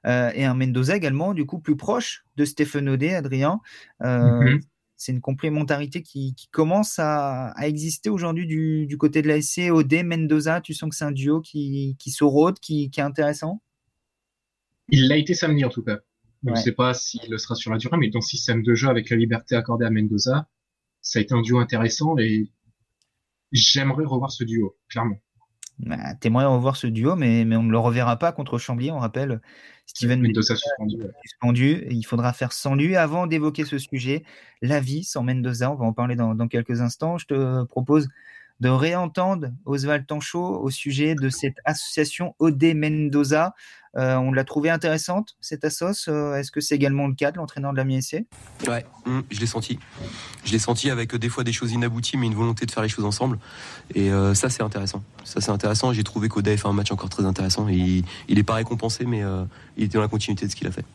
Euh, 0.06 0.30
et 0.36 0.44
un 0.44 0.54
Mendoza 0.54 0.98
également, 0.98 1.34
du 1.34 1.46
coup, 1.46 1.60
plus 1.60 1.78
proche 1.78 2.26
de 2.36 2.44
Stéphane 2.44 2.90
Audet, 2.90 3.14
Adrien. 3.14 3.62
Euh, 4.02 4.42
mhm 4.42 4.60
c'est 4.98 5.12
une 5.12 5.22
complémentarité 5.22 6.02
qui, 6.02 6.36
commence 6.52 7.00
à, 7.00 7.54
exister 7.62 8.10
aujourd'hui 8.10 8.46
du, 8.46 8.98
côté 8.98 9.22
de 9.22 9.28
la 9.28 9.42
SC. 9.42 9.70
Mendoza, 10.04 10.62
tu 10.62 10.74
sens 10.74 10.90
que 10.90 10.96
c'est 10.96 11.06
un 11.06 11.12
duo 11.12 11.42
qui, 11.42 11.96
qui 12.00 12.12
se 12.12 12.24
rôde, 12.24 12.60
qui, 12.60 12.90
est 12.96 13.02
intéressant? 13.02 13.62
Il 14.90 15.08
l'a 15.08 15.18
été 15.18 15.34
samedi 15.34 15.66
en 15.66 15.70
tout 15.70 15.84
cas. 15.84 16.00
Je 16.44 16.52
ne 16.52 16.56
sais 16.56 16.74
pas 16.74 16.94
s'il 16.94 17.30
le 17.30 17.38
sera 17.40 17.56
sur 17.56 17.72
la 17.72 17.78
durée, 17.78 17.98
mais 17.98 18.10
dans 18.10 18.20
le 18.20 18.26
système 18.26 18.62
de 18.62 18.76
jeu 18.76 18.88
avec 18.88 19.10
la 19.10 19.18
liberté 19.18 19.56
accordée 19.56 19.86
à 19.86 19.90
Mendoza, 19.90 20.48
ça 21.02 21.20
a 21.20 21.22
été 21.22 21.34
un 21.34 21.42
duo 21.42 21.58
intéressant 21.58 22.18
et 22.20 22.52
j'aimerais 23.52 24.06
revoir 24.06 24.32
ce 24.32 24.44
duo, 24.44 24.78
clairement. 24.88 25.20
Bah, 25.80 26.16
T'aimerais 26.16 26.46
revoir 26.46 26.78
ce 26.78 26.88
duo, 26.88 27.16
mais, 27.16 27.44
mais 27.46 27.56
on 27.56 27.64
ne 27.64 27.72
le 27.72 27.78
reverra 27.78 28.18
pas 28.18 28.32
contre 28.32 28.58
Chambly. 28.58 28.92
On 28.92 29.00
rappelle 29.00 29.42
Steven 29.86 30.22
Mendoza 30.22 30.56
suspendu. 30.56 30.98
suspendu. 31.24 31.88
Il 31.90 32.04
faudra 32.04 32.34
faire 32.34 32.54
sans 32.54 32.76
lui. 32.76 32.96
Avant 32.96 33.28
d'évoquer 33.28 33.66
ce 33.66 33.78
sujet, 33.78 34.24
la 34.62 34.80
vie 34.80 35.04
sans 35.04 35.24
Mendoza, 35.24 35.72
on 35.72 35.76
va 35.76 35.86
en 35.86 35.94
parler 35.94 36.16
dans, 36.16 36.34
dans 36.34 36.48
quelques 36.48 36.82
instants. 36.82 37.18
Je 37.18 37.26
te 37.26 37.64
propose 37.66 38.08
de 38.60 38.70
réentendre 38.70 39.50
Oswald 39.66 40.06
Tancho 40.08 40.40
au 40.40 40.70
sujet 40.70 41.16
de 41.16 41.30
cette 41.30 41.58
association 41.66 42.36
OD 42.40 42.64
Mendoza. 42.76 43.54
Euh, 43.98 44.16
on 44.16 44.34
l'a 44.34 44.44
trouvé 44.44 44.70
intéressante, 44.70 45.36
cette 45.40 45.64
assoce. 45.64 46.08
Euh, 46.10 46.36
est-ce 46.36 46.52
que 46.52 46.60
c'est 46.60 46.76
également 46.76 47.08
le 47.08 47.14
cas 47.14 47.32
de 47.32 47.38
l'entraîneur 47.38 47.72
de 47.72 47.78
la 47.78 47.86
MSC 47.86 48.26
Ouais, 48.68 48.86
hum, 49.06 49.24
je 49.30 49.40
l'ai 49.40 49.46
senti. 49.46 49.80
Je 50.44 50.52
l'ai 50.52 50.60
senti 50.60 50.90
avec 50.90 51.14
euh, 51.14 51.20
des 51.20 51.30
fois 51.30 51.46
des 51.46 51.54
choses 51.54 51.72
inabouties, 51.72 52.18
mais 52.18 52.28
une 52.28 52.36
volonté 52.36 52.66
de 52.66 52.72
faire 52.72 52.84
les 52.84 52.90
choses 52.90 53.06
ensemble. 53.06 53.40
Et 53.94 54.10
ça, 54.34 54.50
c'est 54.50 54.64
intéressant. 54.64 55.04
Ça, 55.24 55.42
c'est 55.42 55.52
intéressant. 55.52 55.94
J'ai 55.94 56.04
trouvé 56.04 56.28
qu'Odé 56.28 56.58
fait 56.58 56.68
un 56.68 56.74
match 56.74 56.92
encore 56.92 57.10
très 57.10 57.26
intéressant. 57.26 57.68
il 57.68 58.04
n'est 58.30 58.44
pas 58.44 58.56
récompensé, 58.56 59.06
mais 59.06 59.22
il 59.78 59.84
était 59.84 59.96
dans 59.96 60.02
la 60.02 60.08
continuité 60.08 60.46
de 60.46 60.52
ce 60.52 60.56
qu'il 60.56 60.68
a 60.68 60.72
fait. 60.72 60.86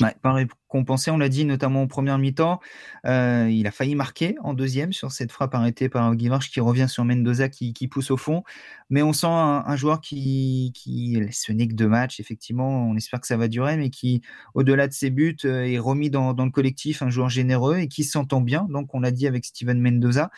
Ouais, 0.00 0.14
pas 0.22 0.32
récompensé, 0.32 1.10
on 1.10 1.18
l'a 1.18 1.28
dit 1.28 1.44
notamment 1.44 1.82
en 1.82 1.88
première 1.88 2.18
mi-temps. 2.18 2.60
Euh, 3.04 3.48
il 3.50 3.66
a 3.66 3.72
failli 3.72 3.96
marquer 3.96 4.36
en 4.44 4.54
deuxième 4.54 4.92
sur 4.92 5.10
cette 5.10 5.32
frappe 5.32 5.56
arrêtée 5.56 5.88
par 5.88 6.14
Guimarch 6.14 6.50
qui 6.50 6.60
revient 6.60 6.86
sur 6.88 7.04
Mendoza 7.04 7.48
qui, 7.48 7.88
pousse 7.88 8.12
au 8.12 8.16
fond. 8.16 8.44
Mais 8.90 9.02
on 9.02 9.12
sent 9.12 9.26
un, 9.26 9.74
joueur 9.74 10.00
qui, 10.00 10.70
qui 10.72 11.20
ce 11.32 11.50
n'est 11.50 11.66
que 11.66 11.74
deux 11.74 11.88
matchs, 11.88 12.20
effectivement. 12.20 12.88
On 12.88 12.94
espère 12.94 13.20
que 13.20 13.26
ça 13.26 13.36
va 13.36 13.48
durer, 13.48 13.76
mais 13.76 13.90
qui, 13.90 14.22
au-delà 14.54 14.86
de 14.86 14.92
ses 14.92 15.10
buts, 15.10 15.36
euh, 15.44 15.64
est 15.64 15.80
remis 15.80 16.10
dans, 16.10 16.32
dans, 16.32 16.44
le 16.44 16.52
collectif, 16.52 17.02
un 17.02 17.10
joueur 17.10 17.28
généreux 17.28 17.78
et 17.78 17.88
qui 17.88 18.04
s'entend 18.04 18.40
bien. 18.40 18.68
Donc, 18.70 18.94
on 18.94 19.00
l'a 19.00 19.10
dit 19.10 19.26
avec 19.26 19.46
Steven 19.46 19.80
Mendoza. 19.80 20.30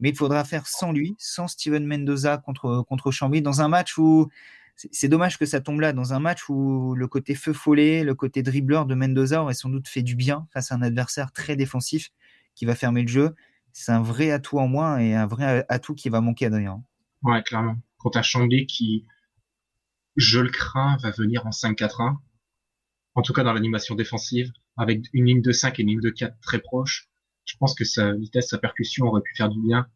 Mais 0.00 0.08
il 0.08 0.16
faudra 0.16 0.42
faire 0.44 0.66
sans 0.66 0.90
lui, 0.90 1.16
sans 1.18 1.48
Steven 1.48 1.86
Mendoza 1.86 2.38
contre, 2.38 2.82
contre 2.88 3.10
Chambly, 3.10 3.42
dans 3.42 3.60
un 3.60 3.68
match 3.68 3.98
où 3.98 4.30
c'est 4.74 5.08
dommage 5.08 5.38
que 5.38 5.46
ça 5.46 5.60
tombe 5.60 5.80
là 5.80 5.92
dans 5.92 6.12
un 6.12 6.18
match 6.18 6.48
où 6.48 6.94
le 6.94 7.06
côté 7.06 7.34
feu 7.34 7.52
follet, 7.52 8.04
le 8.04 8.14
côté 8.14 8.42
dribbleur 8.42 8.86
de 8.86 8.94
Mendoza 8.94 9.42
aurait 9.42 9.54
sans 9.54 9.68
doute 9.68 9.86
fait 9.86 10.02
du 10.02 10.16
bien 10.16 10.48
face 10.52 10.72
à 10.72 10.74
un 10.74 10.82
adversaire 10.82 11.32
très 11.32 11.56
défensif 11.56 12.10
qui 12.54 12.64
va 12.64 12.74
fermer 12.74 13.02
le 13.02 13.08
jeu. 13.08 13.34
C'est 13.72 13.92
un 13.92 14.02
vrai 14.02 14.30
atout 14.30 14.58
en 14.58 14.68
moins 14.68 14.98
et 14.98 15.14
un 15.14 15.26
vrai 15.26 15.64
atout 15.68 15.94
qui 15.94 16.08
va 16.08 16.20
manquer 16.20 16.46
à 16.46 16.48
Adrien. 16.48 16.82
Ouais, 17.22 17.42
clairement. 17.42 17.76
Quant 17.98 18.10
à 18.10 18.22
Chambly 18.22 18.66
qui, 18.66 19.06
je 20.16 20.40
le 20.40 20.50
crains, 20.50 20.96
va 21.02 21.10
venir 21.10 21.46
en 21.46 21.50
5-4-1. 21.50 22.16
En 23.14 23.22
tout 23.22 23.32
cas 23.32 23.44
dans 23.44 23.52
l'animation 23.52 23.94
défensive. 23.94 24.50
avec 24.76 25.04
une 25.12 25.26
ligne 25.26 25.42
de 25.42 25.52
5 25.52 25.78
et 25.78 25.82
une 25.82 25.88
ligne 25.88 26.00
de 26.00 26.10
4 26.10 26.38
très 26.40 26.58
proches. 26.60 27.08
Je 27.44 27.56
pense 27.58 27.74
que 27.74 27.84
sa 27.84 28.12
vitesse, 28.12 28.48
sa 28.48 28.58
percussion 28.58 29.06
aurait 29.06 29.22
pu 29.22 29.34
faire 29.36 29.48
du 29.48 29.60
bien. 29.60 29.86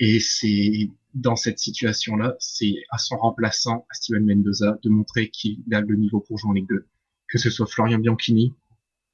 Et 0.00 0.20
c'est 0.20 0.90
dans 1.14 1.36
cette 1.36 1.58
situation-là, 1.58 2.34
c'est 2.40 2.74
à 2.90 2.98
son 2.98 3.16
remplaçant, 3.16 3.86
à 3.90 3.94
Steven 3.94 4.24
Mendoza, 4.24 4.78
de 4.82 4.88
montrer 4.88 5.30
qu'il 5.30 5.62
a 5.72 5.80
le 5.80 5.96
niveau 5.96 6.20
pour 6.20 6.38
jouer 6.38 6.50
en 6.50 6.52
Ligue 6.54 6.68
2. 6.68 6.86
Que 7.28 7.38
ce 7.38 7.50
soit 7.50 7.66
Florian 7.66 7.98
Bianchini, 7.98 8.54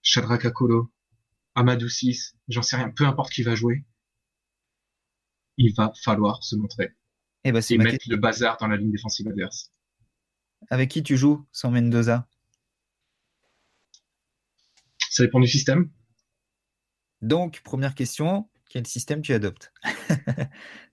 Shadrach 0.03 0.45
Akolo, 0.47 0.91
Amadou 1.55 1.89
6, 1.89 2.37
j'en 2.49 2.63
sais 2.63 2.77
rien, 2.77 2.91
peu 2.91 3.05
importe 3.05 3.33
qui 3.33 3.43
va 3.43 3.55
jouer, 3.55 3.85
il 5.59 5.75
va 5.75 5.93
falloir 6.03 6.43
se 6.43 6.57
montrer. 6.57 6.95
Eh 7.45 7.53
ben, 7.53 7.63
Et, 7.69 7.79
mettre 7.79 8.09
le 8.09 8.17
bazar 8.17 8.57
dans 8.59 8.67
la 8.67 8.77
ligne 8.77 8.91
défensive 8.91 9.29
adverse. 9.29 9.73
Avec 10.69 10.91
qui 10.91 11.03
tu 11.03 11.17
joues 11.17 11.47
sans 11.53 11.71
Mendoza? 11.71 12.27
Ça 15.11 15.25
dépend 15.25 15.41
du 15.41 15.49
système. 15.49 15.91
Donc, 17.21 17.61
première 17.63 17.95
question, 17.95 18.49
quel 18.71 18.87
système 18.87 19.21
tu 19.21 19.33
adoptes? 19.33 19.73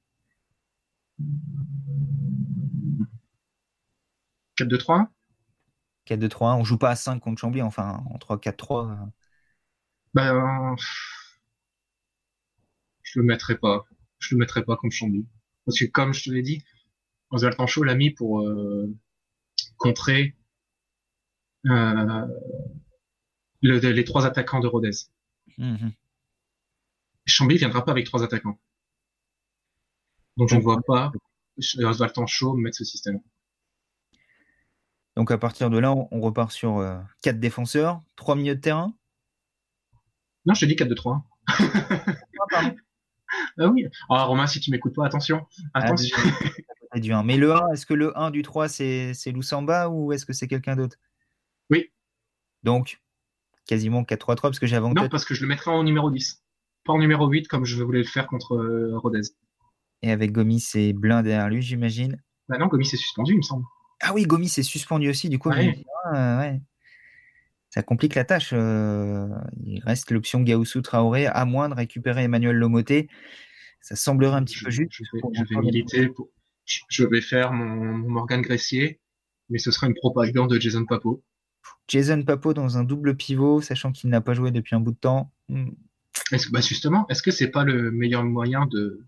4-2-3 4.57 5.07
4-2-3, 6.07 6.55
on 6.59 6.63
joue 6.63 6.77
pas 6.77 6.91
à 6.91 6.95
5 6.95 7.19
contre 7.19 7.41
Chambly, 7.41 7.61
enfin 7.61 8.03
en 8.09 8.17
3-4-3. 8.17 9.09
Ben, 10.13 10.75
je 13.03 13.19
le 13.19 13.25
mettrai 13.25 13.57
pas. 13.57 13.85
Je 14.19 14.35
le 14.35 14.39
mettrai 14.39 14.63
pas 14.63 14.75
contre 14.77 14.95
Chambly. 14.95 15.27
Parce 15.65 15.79
que 15.79 15.85
comme 15.85 16.13
je 16.13 16.23
te 16.23 16.29
l'ai 16.31 16.41
dit, 16.41 16.63
Oswald 17.29 17.57
Pancho 17.57 17.83
l'a 17.83 17.95
mis 17.95 18.11
pour 18.11 18.41
euh, 18.41 18.93
contrer 19.77 20.35
euh, 21.65 22.25
le, 23.61 23.79
les 23.79 24.03
trois 24.03 24.25
attaquants 24.25 24.59
de 24.59 24.67
Rodez. 24.67 24.91
Mhm. 25.57 25.91
Chambly 27.25 27.57
viendra 27.57 27.83
pas 27.83 27.91
avec 27.91 28.05
trois 28.05 28.23
attaquants. 28.23 28.57
Donc 30.37 30.49
je 30.49 30.55
ne 30.55 30.61
vois 30.61 30.81
pas 30.85 31.11
Oswald 31.57 32.13
Tancho 32.13 32.53
mettre 32.55 32.77
ce 32.77 32.85
système. 32.85 33.19
Donc 35.15 35.31
à 35.31 35.37
partir 35.37 35.69
de 35.71 35.79
là, 35.79 35.93
on, 35.93 36.21
repart 36.21 36.51
sur 36.51 36.77
euh, 36.77 36.99
4 37.23 37.39
défenseurs, 37.39 38.01
3 38.17 38.35
milieux 38.35 38.55
de 38.55 38.61
terrain? 38.61 38.93
Non, 40.45 40.53
je 40.53 40.61
te 40.61 40.65
dis 40.65 40.75
4-2-3. 40.75 41.21
ah 43.57 43.67
oui. 43.67 43.87
Ah 44.09 44.25
Romain, 44.25 44.45
si 44.45 44.59
tu 44.59 44.69
m'écoutes 44.69 44.93
pas, 44.93 45.05
attention. 45.05 45.47
Attention. 45.73 46.15
Ah, 46.91 46.99
du 46.99 47.11
1. 47.11 47.23
Mais 47.23 47.37
le 47.37 47.53
1, 47.53 47.73
est-ce 47.73 47.85
que 47.85 47.95
le 47.95 48.17
1 48.17 48.31
du 48.31 48.43
3, 48.43 48.69
c'est 48.69 49.13
c'est 49.13 49.31
Loussamba 49.31 49.89
ou 49.89 50.13
est-ce 50.13 50.25
que 50.25 50.33
c'est 50.33 50.47
quelqu'un 50.47 50.75
d'autre? 50.75 50.97
Oui. 51.69 51.91
Donc, 52.63 53.01
quasiment 53.65 54.03
4-3-3 54.03 54.41
parce 54.41 54.59
que 54.59 54.67
j'avais 54.67 54.87
non, 54.87 55.09
parce 55.09 55.25
que 55.25 55.33
je 55.33 55.41
le 55.41 55.47
mettrai 55.47 55.71
en 55.71 55.83
numéro 55.83 56.11
10. 56.11 56.43
Pas 56.85 56.93
en 56.93 56.99
numéro 56.99 57.27
8 57.27 57.47
comme 57.47 57.65
je 57.65 57.83
voulais 57.83 58.03
le 58.03 58.05
faire 58.05 58.27
contre 58.27 58.55
euh, 58.55 58.97
Rodez. 58.97 59.21
Et 60.01 60.11
avec 60.11 60.31
Gomis 60.31 60.63
et 60.75 60.93
Blin 60.93 61.23
derrière 61.23 61.49
lui, 61.49 61.61
j'imagine. 61.61 62.21
Bah 62.49 62.57
non, 62.57 62.67
Gomis 62.67 62.89
est 62.93 62.97
suspendu, 62.97 63.33
il 63.33 63.37
me 63.37 63.41
semble. 63.41 63.65
Ah 64.01 64.13
oui, 64.13 64.25
Gomis 64.25 64.53
est 64.57 64.63
suspendu 64.63 65.09
aussi, 65.09 65.29
du 65.29 65.39
coup. 65.39 65.49
Ouais. 65.49 65.83
ah, 66.05 66.39
ouais. 66.39 66.61
Ça 67.69 67.83
complique 67.83 68.15
la 68.15 68.23
tâche. 68.23 68.51
euh, 68.53 69.27
il 69.63 69.81
reste 69.83 70.11
l'option 70.11 70.41
Gaussou 70.41 70.81
Traoré, 70.81 71.25
à 71.27 71.45
moins 71.45 71.69
de 71.69 71.73
récupérer 71.73 72.23
Emmanuel 72.23 72.55
Lomoté. 72.55 73.09
Ça 73.81 73.95
semblerait 73.95 74.37
un 74.37 74.43
petit 74.43 74.57
je, 74.57 74.65
peu 74.65 74.71
juste. 74.71 74.91
je 74.91 75.03
vais, 75.13 75.21
je 75.33 75.43
vais 75.43 75.61
militer 75.61 76.07
pour, 76.07 76.29
je, 76.65 77.05
vais 77.05 77.21
faire 77.21 77.51
mon, 77.51 77.65
mon 77.65 78.09
Morgan 78.09 78.41
Gressier, 78.41 78.99
mais 79.49 79.59
ce 79.59 79.71
sera 79.71 79.87
une 79.87 79.95
propagande 79.95 80.51
de 80.51 80.59
Jason 80.59 80.85
Papo. 80.85 81.23
Jason 81.87 82.23
Papo 82.23 82.53
dans 82.53 82.77
un 82.77 82.83
double 82.83 83.15
pivot, 83.15 83.61
sachant 83.61 83.91
qu'il 83.91 84.09
n'a 84.09 84.21
pas 84.21 84.33
joué 84.33 84.51
depuis 84.51 84.75
un 84.75 84.79
bout 84.79 84.91
de 84.91 84.97
temps. 84.97 85.31
Hmm. 85.49 85.69
Est-ce 86.31 86.47
que, 86.47 86.51
bah 86.51 86.61
justement, 86.61 87.05
est-ce 87.09 87.21
que 87.21 87.31
c'est 87.31 87.49
pas 87.49 87.63
le 87.63 87.91
meilleur 87.91 88.23
moyen 88.23 88.65
de 88.65 89.05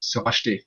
se 0.00 0.18
racheter 0.18 0.66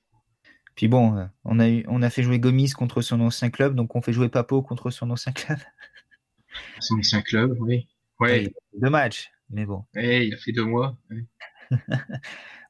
Puis 0.74 0.88
bon, 0.88 1.16
euh, 1.16 1.26
on 1.44 1.58
a, 1.60 1.68
eu, 1.68 1.84
on 1.88 2.02
a 2.02 2.10
fait 2.10 2.22
jouer 2.22 2.38
Gomis 2.38 2.70
contre 2.70 3.02
son 3.02 3.20
ancien 3.20 3.50
club, 3.50 3.74
donc 3.74 3.94
on 3.96 4.00
fait 4.02 4.12
jouer 4.12 4.28
Papo 4.28 4.62
contre 4.62 4.90
son 4.90 5.10
ancien 5.10 5.32
club. 5.32 5.58
Son 6.78 6.96
ancien 6.98 7.20
club, 7.20 7.56
oui. 7.60 7.88
Ouais, 8.20 8.52
Deux 8.80 8.88
matchs, 8.90 9.30
mais 9.50 9.66
bon. 9.66 9.84
ouais, 9.96 10.28
il 10.28 10.34
a 10.34 10.36
fait 10.36 10.52
deux 10.52 10.64
mois. 10.64 10.96
Ouais. 11.10 11.24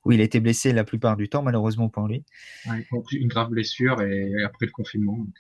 Oui, 0.04 0.16
il 0.16 0.20
a 0.20 0.24
été 0.24 0.38
blessé 0.38 0.72
la 0.74 0.84
plupart 0.84 1.16
du 1.16 1.30
temps, 1.30 1.42
malheureusement 1.42 1.88
pour 1.88 2.06
lui. 2.06 2.24
Ouais, 2.66 2.86
une 3.12 3.28
grave 3.28 3.48
blessure 3.48 4.02
et 4.02 4.42
après 4.44 4.66
le 4.66 4.72
confinement. 4.72 5.16
donc. 5.16 5.34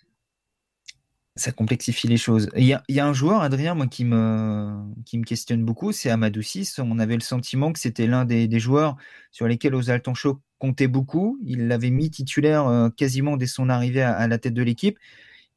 Ça 1.36 1.52
complexifie 1.52 2.06
les 2.06 2.16
choses. 2.16 2.48
Il 2.56 2.64
y 2.64 2.72
a, 2.72 2.82
il 2.88 2.94
y 2.94 3.00
a 3.00 3.06
un 3.06 3.12
joueur, 3.12 3.42
Adrien, 3.42 3.74
moi, 3.74 3.88
qui 3.88 4.04
me, 4.04 4.84
qui 5.04 5.18
me 5.18 5.24
questionne 5.24 5.64
beaucoup, 5.64 5.90
c'est 5.92 6.08
Amadou 6.08 6.42
6. 6.42 6.78
On 6.78 6.98
avait 6.98 7.16
le 7.16 7.20
sentiment 7.20 7.72
que 7.72 7.78
c'était 7.80 8.06
l'un 8.06 8.24
des, 8.24 8.46
des 8.48 8.60
joueurs 8.60 8.96
sur 9.32 9.46
lesquels 9.48 9.74
Ozal 9.74 10.00
Tancho 10.00 10.40
comptait 10.64 10.88
beaucoup. 10.88 11.38
Il 11.44 11.68
l'avait 11.68 11.90
mis 11.90 12.10
titulaire 12.10 12.66
euh, 12.66 12.88
quasiment 12.88 13.36
dès 13.36 13.46
son 13.46 13.68
arrivée 13.68 14.00
à, 14.00 14.26
la 14.26 14.38
tête 14.38 14.54
de 14.54 14.62
l'équipe. 14.62 14.98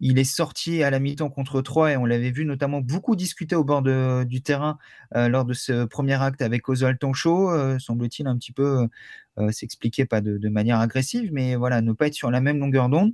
Il 0.02 0.20
est 0.20 0.26
sorti 0.26 0.84
à 0.84 0.90
la 0.90 1.00
mi-temps 1.00 1.30
contre 1.30 1.62
3 1.62 1.94
et 1.94 1.98
on 1.98 2.04
l'avait 2.04 2.30
vu 2.30 2.44
notamment 2.44 2.82
beaucoup 2.82 3.16
discuter 3.16 3.56
au 3.56 3.64
bord 3.64 3.82
du 3.82 4.42
terrain 4.42 4.78
euh, 5.16 5.30
lors 5.30 5.46
de 5.46 5.54
ce 5.54 5.86
premier 5.86 6.22
acte 6.22 6.42
avec 6.42 6.68
Oswald 6.68 7.00
Tancho, 7.00 7.52
euh, 7.52 7.80
semble-t-il 7.80 8.28
un 8.28 8.38
petit 8.38 8.52
peu 8.52 8.88
s'expliquer, 9.52 10.06
pas 10.06 10.20
de, 10.20 10.38
de 10.38 10.50
manière 10.50 10.80
agressive, 10.80 11.30
mais 11.32 11.56
voilà, 11.56 11.82
ne 11.82 11.94
pas 11.94 12.08
être 12.08 12.16
sur 12.16 12.32
la 12.32 12.42
même 12.42 12.60
longueur 12.60 12.90
d'onde. 12.90 13.14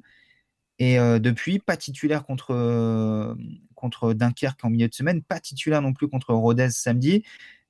Et 0.80 0.98
depuis, 1.20 1.60
pas 1.60 1.76
titulaire 1.76 2.26
contre, 2.26 3.36
contre 3.76 4.14
Dunkerque 4.14 4.64
en 4.64 4.70
milieu 4.70 4.88
de 4.88 4.94
semaine, 4.94 5.22
pas 5.22 5.42
titulaire 5.42 5.82
non 5.82 5.92
plus 5.92 6.08
contre 6.08 6.34
Rodez 6.34 6.70
samedi. 6.70 7.24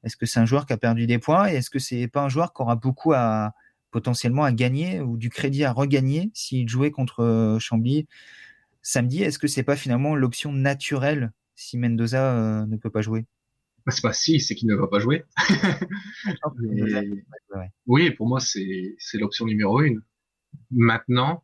Est-ce 0.04 0.16
que 0.16 0.28
c'est 0.28 0.40
un 0.40 0.46
joueur 0.46 0.68
qui 0.68 0.74
a 0.74 0.78
perdu 0.78 1.08
des 1.08 1.18
points 1.18 1.50
et 1.50 1.56
est-ce 1.56 1.72
que 1.72 1.80
c'est 1.80 2.08
pas 2.08 2.22
un 2.22 2.30
joueur 2.30 2.54
qui 2.54 2.62
aura 2.62 2.76
beaucoup 2.76 3.14
à 3.14 3.54
potentiellement 3.94 4.44
à 4.44 4.52
gagner 4.52 5.00
ou 5.00 5.16
du 5.16 5.30
crédit 5.30 5.64
à 5.64 5.72
regagner 5.72 6.32
s'il 6.34 6.68
jouait 6.68 6.92
contre 6.92 7.22
euh, 7.22 7.60
Chambly 7.60 8.08
samedi 8.82 9.24
Est-ce 9.24 9.40
que 9.40 9.48
c'est 9.48 9.64
pas 9.64 9.78
finalement 9.78 10.16
l'option 10.16 10.52
naturelle 10.52 11.32
si 11.56 11.78
Mendoza 11.78 12.36
euh, 12.36 12.66
ne 12.66 12.76
peut 12.76 12.90
pas 12.90 13.02
jouer? 13.02 13.26
Bah, 13.86 13.92
c'est 13.92 14.02
pas 14.02 14.14
si, 14.14 14.40
c'est 14.40 14.56
qu'il 14.56 14.68
ne 14.68 14.76
va 14.76 14.88
pas 14.88 15.00
jouer. 15.00 15.24
Ouais. 17.56 17.70
Oui, 17.86 18.10
pour 18.10 18.28
moi, 18.28 18.40
c'est 18.40 18.96
c'est 18.98 19.20
l'option 19.20 19.46
numéro 19.46 19.82
une. 19.82 20.02
Maintenant, 20.72 21.44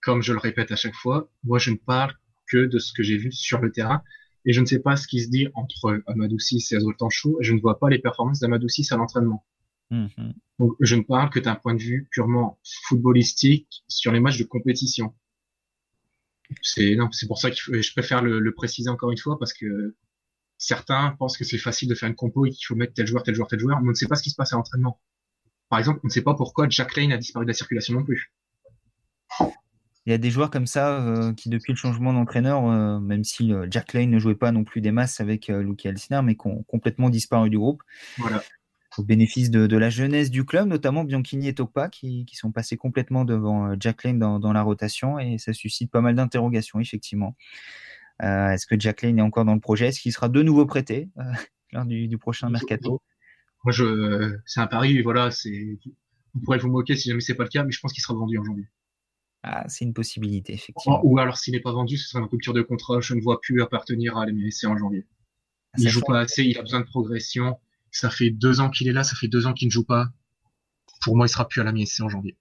comme 0.00 0.22
je 0.22 0.32
le 0.32 0.38
répète 0.38 0.72
à 0.72 0.76
chaque 0.76 0.94
fois, 0.94 1.30
moi, 1.44 1.58
je 1.58 1.70
ne 1.70 1.76
parle 1.76 2.14
que 2.50 2.64
de 2.64 2.78
ce 2.78 2.94
que 2.94 3.02
j'ai 3.02 3.18
vu 3.18 3.30
sur 3.30 3.58
le 3.60 3.70
terrain 3.70 4.02
et 4.46 4.54
je 4.54 4.60
ne 4.62 4.66
sais 4.66 4.78
pas 4.78 4.96
ce 4.96 5.06
qui 5.06 5.20
se 5.20 5.28
dit 5.28 5.48
entre 5.54 6.02
Amadou 6.06 6.38
6 6.38 6.72
et 6.72 6.76
Azol 6.76 6.96
Tanchou 6.96 7.36
et 7.40 7.44
je 7.44 7.52
ne 7.52 7.60
vois 7.60 7.78
pas 7.78 7.90
les 7.90 7.98
performances 7.98 8.40
d'Amadou 8.40 8.68
6 8.68 8.90
à 8.92 8.96
l'entraînement. 8.96 9.44
Mhm. 9.92 10.32
Donc, 10.58 10.72
je 10.80 10.96
ne 10.96 11.02
parle 11.02 11.28
que 11.28 11.38
d'un 11.38 11.54
point 11.54 11.74
de 11.74 11.82
vue 11.82 12.08
purement 12.10 12.58
footballistique 12.88 13.84
sur 13.88 14.10
les 14.10 14.20
matchs 14.20 14.38
de 14.38 14.44
compétition. 14.44 15.14
C'est 16.62 16.96
pour 17.26 17.38
ça 17.38 17.50
que 17.50 17.56
je 17.56 17.92
préfère 17.92 18.22
le, 18.22 18.40
le 18.40 18.54
préciser 18.54 18.88
encore 18.88 19.10
une 19.10 19.18
fois 19.18 19.38
parce 19.38 19.52
que 19.52 19.96
certains 20.58 21.10
pensent 21.18 21.36
que 21.36 21.44
c'est 21.44 21.58
facile 21.58 21.88
de 21.88 21.94
faire 21.94 22.08
une 22.08 22.14
compo 22.14 22.46
et 22.46 22.50
qu'il 22.50 22.64
faut 22.66 22.74
mettre 22.74 22.94
tel 22.94 23.06
joueur, 23.06 23.22
tel 23.22 23.34
joueur, 23.34 23.48
tel 23.48 23.58
joueur, 23.58 23.80
mais 23.80 23.88
on 23.88 23.90
ne 23.90 23.94
sait 23.94 24.06
pas 24.06 24.16
ce 24.16 24.22
qui 24.22 24.30
se 24.30 24.36
passe 24.36 24.52
à 24.52 24.56
l'entraînement. 24.56 25.00
Par 25.68 25.78
exemple, 25.78 26.00
on 26.04 26.06
ne 26.06 26.12
sait 26.12 26.22
pas 26.22 26.34
pourquoi 26.34 26.68
Jack 26.68 26.96
Lane 26.96 27.12
a 27.12 27.18
disparu 27.18 27.44
de 27.44 27.50
la 27.50 27.54
circulation 27.54 27.94
non 27.94 28.04
plus. 28.04 28.32
Il 30.04 30.10
y 30.10 30.12
a 30.12 30.18
des 30.18 30.30
joueurs 30.30 30.50
comme 30.50 30.66
ça 30.66 31.00
euh, 31.00 31.32
qui, 31.32 31.48
depuis 31.48 31.72
le 31.72 31.76
changement 31.76 32.12
d'entraîneur, 32.12 32.66
euh, 32.66 32.98
même 32.98 33.24
si 33.24 33.52
euh, 33.52 33.66
Jack 33.70 33.92
Lane 33.92 34.10
ne 34.10 34.18
jouait 34.18 34.34
pas 34.34 34.50
non 34.50 34.64
plus 34.64 34.80
des 34.80 34.90
masses 34.90 35.20
avec 35.20 35.48
Luki 35.48 35.88
Alciner, 35.88 36.20
mais 36.22 36.34
qui 36.34 36.46
ont 36.46 36.62
complètement 36.64 37.08
disparu 37.08 37.50
du 37.50 37.58
groupe, 37.58 37.82
Voilà. 38.18 38.42
Au 38.98 39.04
bénéfice 39.04 39.50
de, 39.50 39.66
de 39.66 39.76
la 39.76 39.90
jeunesse 39.90 40.30
du 40.30 40.44
club, 40.44 40.68
notamment 40.68 41.04
Bianchini 41.04 41.48
et 41.48 41.54
Tokpa, 41.54 41.88
qui, 41.88 42.24
qui 42.26 42.36
sont 42.36 42.52
passés 42.52 42.76
complètement 42.76 43.24
devant 43.24 43.68
euh, 43.70 43.76
Jack 43.80 44.04
Lane 44.04 44.18
dans, 44.18 44.38
dans 44.38 44.52
la 44.52 44.62
rotation, 44.62 45.18
et 45.18 45.38
ça 45.38 45.52
suscite 45.52 45.90
pas 45.90 46.00
mal 46.00 46.14
d'interrogations, 46.14 46.78
effectivement. 46.80 47.36
Euh, 48.22 48.50
Est-ce 48.50 48.66
que 48.66 48.78
Jack 48.78 49.02
Lane 49.02 49.18
est 49.18 49.22
encore 49.22 49.44
dans 49.44 49.54
le 49.54 49.60
projet? 49.60 49.88
Est-ce 49.88 50.00
qu'il 50.00 50.12
sera 50.12 50.28
de 50.28 50.42
nouveau 50.42 50.66
prêté 50.66 51.08
euh, 51.18 51.22
lors 51.72 51.84
du, 51.86 52.06
du 52.08 52.18
prochain 52.18 52.50
mercato? 52.50 53.00
Moi, 53.64 53.72
je, 53.72 54.36
c'est 54.44 54.60
un 54.60 54.66
pari, 54.66 55.00
voilà, 55.02 55.30
c'est, 55.30 55.78
vous 56.34 56.40
pourrez 56.40 56.58
vous 56.58 56.68
moquer 56.68 56.96
si 56.96 57.08
jamais 57.08 57.20
c'est 57.20 57.34
pas 57.34 57.44
le 57.44 57.48
cas, 57.48 57.64
mais 57.64 57.70
je 57.72 57.80
pense 57.80 57.92
qu'il 57.92 58.02
sera 58.02 58.14
vendu 58.14 58.38
en 58.38 58.44
janvier. 58.44 58.68
Ah, 59.44 59.64
c'est 59.68 59.84
une 59.84 59.92
possibilité, 59.94 60.52
effectivement. 60.54 61.00
ou 61.04 61.18
alors, 61.18 61.36
s'il 61.36 61.52
n'est 61.54 61.60
pas 61.60 61.72
vendu, 61.72 61.96
ce 61.96 62.08
sera 62.08 62.20
une 62.22 62.28
rupture 62.28 62.52
de 62.52 62.62
contrat. 62.62 63.00
Je 63.00 63.14
ne 63.14 63.20
vois 63.20 63.40
plus 63.40 63.60
appartenir 63.62 64.16
à 64.16 64.26
l'MSC 64.26 64.66
en 64.66 64.76
janvier. 64.76 65.04
Il 65.78 65.84
Sachant- 65.84 65.94
joue 65.94 66.00
pas 66.02 66.20
assez, 66.20 66.44
il 66.44 66.56
a 66.58 66.62
besoin 66.62 66.80
de 66.80 66.84
progression. 66.84 67.56
Ça 67.92 68.10
fait 68.10 68.30
deux 68.30 68.60
ans 68.60 68.70
qu'il 68.70 68.88
est 68.88 68.92
là, 68.92 69.04
ça 69.04 69.14
fait 69.14 69.28
deux 69.28 69.46
ans 69.46 69.52
qu'il 69.52 69.68
ne 69.68 69.72
joue 69.72 69.84
pas. 69.84 70.08
Pour 71.02 71.16
moi, 71.16 71.26
il 71.26 71.28
sera 71.28 71.46
plus 71.46 71.60
à 71.60 71.64
la 71.64 71.72
MSC 71.72 72.00
en 72.00 72.08
janvier. 72.08 72.36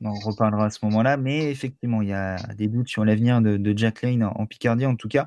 On 0.00 0.12
reparlera 0.14 0.66
à 0.66 0.70
ce 0.70 0.84
moment-là, 0.84 1.16
mais 1.16 1.50
effectivement, 1.50 2.02
il 2.02 2.08
y 2.08 2.12
a 2.12 2.36
des 2.54 2.68
doutes 2.68 2.88
sur 2.88 3.04
l'avenir 3.04 3.40
de, 3.40 3.56
de 3.56 3.76
Jack 3.76 4.02
Lane 4.02 4.22
en, 4.22 4.32
en 4.32 4.46
Picardie. 4.46 4.86
En 4.86 4.94
tout 4.94 5.08
cas, 5.08 5.26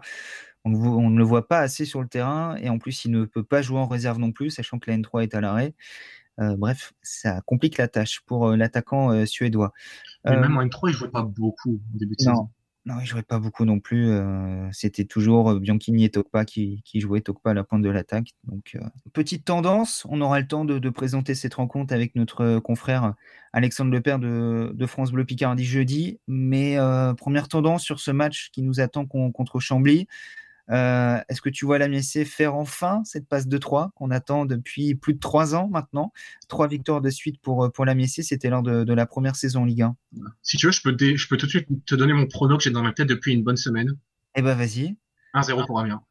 on, 0.63 0.69
ne 0.69 0.77
on 0.77 1.09
ne 1.09 1.17
le 1.17 1.23
voit 1.23 1.47
pas 1.47 1.59
assez 1.59 1.85
sur 1.85 2.01
le 2.01 2.07
terrain 2.07 2.55
et 2.57 2.69
en 2.69 2.77
plus, 2.77 3.05
il 3.05 3.11
ne 3.11 3.25
peut 3.25 3.43
pas 3.43 3.61
jouer 3.61 3.79
en 3.79 3.87
réserve 3.87 4.19
non 4.19 4.31
plus, 4.31 4.51
sachant 4.51 4.79
que 4.79 4.89
la 4.89 4.97
N3 4.97 5.23
est 5.23 5.35
à 5.35 5.41
l'arrêt. 5.41 5.73
Euh, 6.39 6.55
bref, 6.55 6.93
ça 7.01 7.41
complique 7.41 7.77
la 7.77 7.87
tâche 7.87 8.21
pour 8.25 8.47
euh, 8.47 8.55
l'attaquant 8.55 9.11
euh, 9.11 9.25
suédois. 9.25 9.73
Mais 10.25 10.39
même 10.39 10.57
en 10.57 10.63
N3, 10.63 10.89
il 10.89 10.93
jouait 10.93 11.09
pas 11.09 11.23
beaucoup 11.23 11.73
au 11.73 11.97
début 11.97 12.15
de 12.15 12.21
saison. 12.21 12.49
Non, 12.85 12.95
il 12.99 13.05
jouait 13.05 13.21
pas 13.21 13.37
beaucoup 13.37 13.63
non 13.63 13.79
plus. 13.79 14.09
Euh, 14.09 14.67
c'était 14.71 15.05
toujours 15.05 15.59
Bianchini 15.59 16.05
et 16.05 16.09
Tokpa 16.09 16.45
qui, 16.45 16.81
jouaient 16.95 17.21
Tokpa 17.21 17.51
à 17.51 17.53
la 17.53 17.63
pointe 17.63 17.83
de 17.83 17.89
l'attaque. 17.89 18.33
Donc, 18.45 18.75
petite 19.13 19.45
tendance, 19.45 20.07
on 20.09 20.19
aura 20.21 20.39
le 20.39 20.47
temps 20.47 20.65
de, 20.65 20.89
présenter 20.89 21.35
cette 21.35 21.53
rencontre 21.53 21.93
avec 21.93 22.15
notre 22.15 22.59
confrère 22.59 23.13
Alexandre 23.53 23.91
Lepère 23.91 24.17
de, 24.17 24.71
de 24.73 24.85
France 24.87 25.11
Bleu 25.11 25.25
Picardie 25.25 25.63
jeudi. 25.63 26.19
Mais 26.27 26.77
première 27.17 27.47
tendance 27.47 27.83
sur 27.83 27.99
ce 27.99 28.09
match 28.09 28.49
qui 28.51 28.63
nous 28.63 28.79
attend 28.79 29.05
contre 29.05 29.59
Chambly. 29.59 30.07
Euh, 30.71 31.19
est-ce 31.27 31.41
que 31.41 31.49
tu 31.49 31.65
vois 31.65 31.77
la 31.77 31.89
MSC 31.89 32.23
faire 32.23 32.55
enfin 32.55 33.01
cette 33.03 33.27
passe 33.27 33.47
de 33.47 33.57
3 33.57 33.91
qu'on 33.95 34.09
attend 34.09 34.45
depuis 34.45 34.95
plus 34.95 35.13
de 35.13 35.19
3 35.19 35.53
ans 35.55 35.67
maintenant? 35.69 36.13
Trois 36.47 36.67
victoires 36.67 37.01
de 37.01 37.09
suite 37.09 37.41
pour, 37.41 37.65
euh, 37.65 37.69
pour 37.69 37.85
la 37.85 37.95
c'était 38.07 38.49
lors 38.49 38.63
de, 38.63 38.93
la 38.93 39.05
première 39.05 39.35
saison 39.35 39.65
Ligue 39.65 39.83
1. 39.83 39.95
Si 40.41 40.57
tu 40.57 40.65
veux, 40.65 40.71
je 40.71 40.81
peux, 40.81 40.95
je 40.97 41.27
peux 41.27 41.37
tout 41.37 41.45
de 41.45 41.51
suite 41.51 41.67
te 41.85 41.95
donner 41.95 42.13
mon 42.13 42.25
prono 42.25 42.57
que 42.57 42.63
j'ai 42.63 42.71
dans 42.71 42.81
ma 42.81 42.93
tête 42.93 43.07
depuis 43.07 43.33
une 43.33 43.43
bonne 43.43 43.57
semaine. 43.57 43.95
Eh 44.35 44.41
ben 44.41 44.55
vas-y. 44.55 44.95
1-0 45.33 45.67
pour 45.67 45.79
Amiens. 45.79 46.01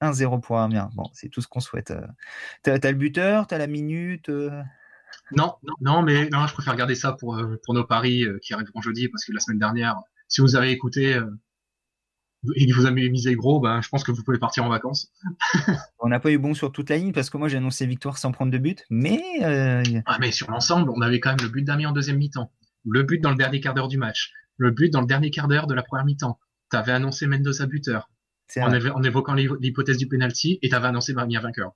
1-0 0.00 0.40
pour 0.40 0.58
Amiens. 0.58 0.90
Bon, 0.94 1.04
c'est 1.12 1.28
tout 1.28 1.40
ce 1.40 1.48
qu'on 1.48 1.60
souhaite. 1.60 1.90
Euh. 1.90 2.06
T'as 2.62 2.78
as 2.82 2.90
le 2.90 2.96
buteur, 2.96 3.46
t'as 3.46 3.58
la 3.58 3.66
minute 3.66 4.30
Non, 5.32 5.54
non, 5.80 6.02
mais 6.02 6.28
non, 6.30 6.46
je 6.46 6.54
préfère 6.54 6.76
garder 6.76 6.94
ça 6.94 7.12
pour, 7.12 7.40
pour 7.64 7.74
nos 7.74 7.84
paris 7.84 8.24
qui 8.42 8.54
arriveront 8.54 8.80
jeudi 8.80 9.08
parce 9.08 9.24
que 9.24 9.32
la 9.32 9.40
semaine 9.40 9.58
dernière, 9.58 10.00
si 10.28 10.40
vous 10.40 10.56
avez 10.56 10.70
écouté, 10.70 11.20
et 12.54 12.66
que 12.66 12.74
vous 12.74 12.86
avez 12.86 13.08
misé 13.08 13.34
gros, 13.34 13.60
ben, 13.60 13.80
je 13.80 13.88
pense 13.88 14.04
que 14.04 14.12
vous 14.12 14.22
pouvez 14.22 14.38
partir 14.38 14.64
en 14.64 14.68
vacances. 14.68 15.12
on 15.98 16.08
n'a 16.08 16.20
pas 16.20 16.30
eu 16.30 16.38
bon 16.38 16.54
sur 16.54 16.72
toute 16.72 16.90
la 16.90 16.96
ligne 16.96 17.12
parce 17.12 17.30
que 17.30 17.36
moi 17.36 17.48
j'ai 17.48 17.56
annoncé 17.56 17.86
victoire 17.86 18.18
sans 18.18 18.32
prendre 18.32 18.52
de 18.52 18.58
but, 18.58 18.84
mais. 18.90 19.22
Euh, 19.42 19.82
ah, 20.06 20.18
mais 20.20 20.32
sur 20.32 20.50
l'ensemble, 20.50 20.90
on 20.90 21.00
avait 21.00 21.20
quand 21.20 21.30
même 21.30 21.42
le 21.42 21.48
but 21.48 21.62
d'Ami 21.62 21.86
en 21.86 21.92
deuxième 21.92 22.18
mi-temps, 22.18 22.52
le 22.84 23.02
but 23.02 23.20
dans 23.20 23.30
le 23.30 23.36
dernier 23.36 23.60
quart 23.60 23.74
d'heure 23.74 23.88
du 23.88 23.98
match, 23.98 24.32
le 24.56 24.70
but 24.70 24.92
dans 24.92 25.00
le 25.00 25.06
dernier 25.06 25.30
quart 25.30 25.48
d'heure 25.48 25.66
de 25.66 25.74
la 25.74 25.82
première 25.82 26.04
mi-temps. 26.04 26.38
Tu 26.70 26.76
avais 26.76 26.92
annoncé 26.92 27.26
Mendoza 27.26 27.66
buteur 27.66 28.10
en, 28.56 28.72
en, 28.72 29.02
évoquant 29.02 29.34
l'hypothèse 29.34 29.96
du 29.96 30.06
penalty 30.06 30.58
et 30.62 30.68
tu 30.68 30.74
avais 30.74 30.88
annoncé 30.88 31.14
Mamiya 31.14 31.40
vainqueur. 31.40 31.72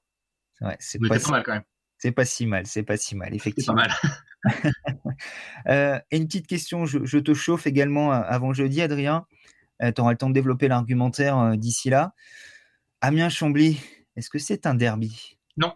Ouais, 0.61 0.77
c'est 0.79 0.99
pas, 1.01 1.19
si... 1.19 1.31
mal 1.31 1.43
quand 1.43 1.53
même. 1.53 1.63
C'est 1.99 2.13
pas 2.13 2.25
si 2.25 2.47
mal, 2.47 2.67
c'est 2.67 2.83
pas 2.83 2.97
si 2.97 3.17
mal, 3.17 3.35
effectivement. 3.35 3.81
C'est 3.81 3.89
pas 3.89 4.09
mal. 4.13 4.23
euh, 5.69 5.99
et 6.11 6.17
une 6.17 6.27
petite 6.27 6.47
question, 6.47 6.85
je, 6.85 7.05
je, 7.05 7.19
te 7.19 7.35
chauffe 7.35 7.67
également 7.67 8.13
euh, 8.13 8.21
avant 8.27 8.53
jeudi, 8.53 8.83
Adrien. 8.83 9.27
Euh, 9.83 9.93
tu 9.93 10.01
auras 10.01 10.13
le 10.13 10.19
temps 10.19 10.29
de 10.29 10.35
développer 10.35 10.69
l'argumentaire 10.69 11.39
euh, 11.39 11.57
d'ici 11.57 11.91
là. 11.91 12.15
Amiens-Chambly, 13.01 13.81
est-ce 14.17 14.31
que 14.31 14.39
c'est 14.39 14.67
un 14.67 14.75
derby? 14.75 15.39
Non. 15.57 15.75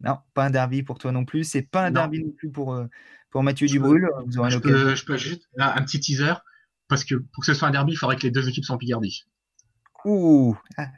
Non, 0.00 0.18
pas 0.34 0.46
un 0.46 0.50
derby 0.50 0.82
pour 0.82 0.98
toi 0.98 1.12
non 1.12 1.24
plus. 1.24 1.44
C'est 1.44 1.62
pas 1.62 1.86
un 1.86 1.90
derby 1.90 2.24
non 2.24 2.32
plus 2.32 2.50
pour, 2.50 2.74
euh, 2.74 2.86
pour 3.30 3.42
Mathieu 3.42 3.68
Dubrul. 3.68 4.08
je, 4.26 4.58
peux, 4.58 4.94
je 4.94 5.04
peux 5.04 5.16
juste 5.16 5.48
un 5.56 5.82
petit 5.82 6.00
teaser 6.00 6.34
parce 6.88 7.04
que 7.04 7.14
pour 7.14 7.40
que 7.40 7.46
ce 7.46 7.54
soit 7.54 7.68
un 7.68 7.70
derby, 7.70 7.92
il 7.92 7.96
faudrait 7.96 8.16
que 8.16 8.22
les 8.22 8.30
deux 8.30 8.48
équipes 8.48 8.64
soient 8.64 8.74
en 8.74 8.78
Picardie. 8.78 9.24
Ouh. 10.04 10.56
Ah, 10.76 10.88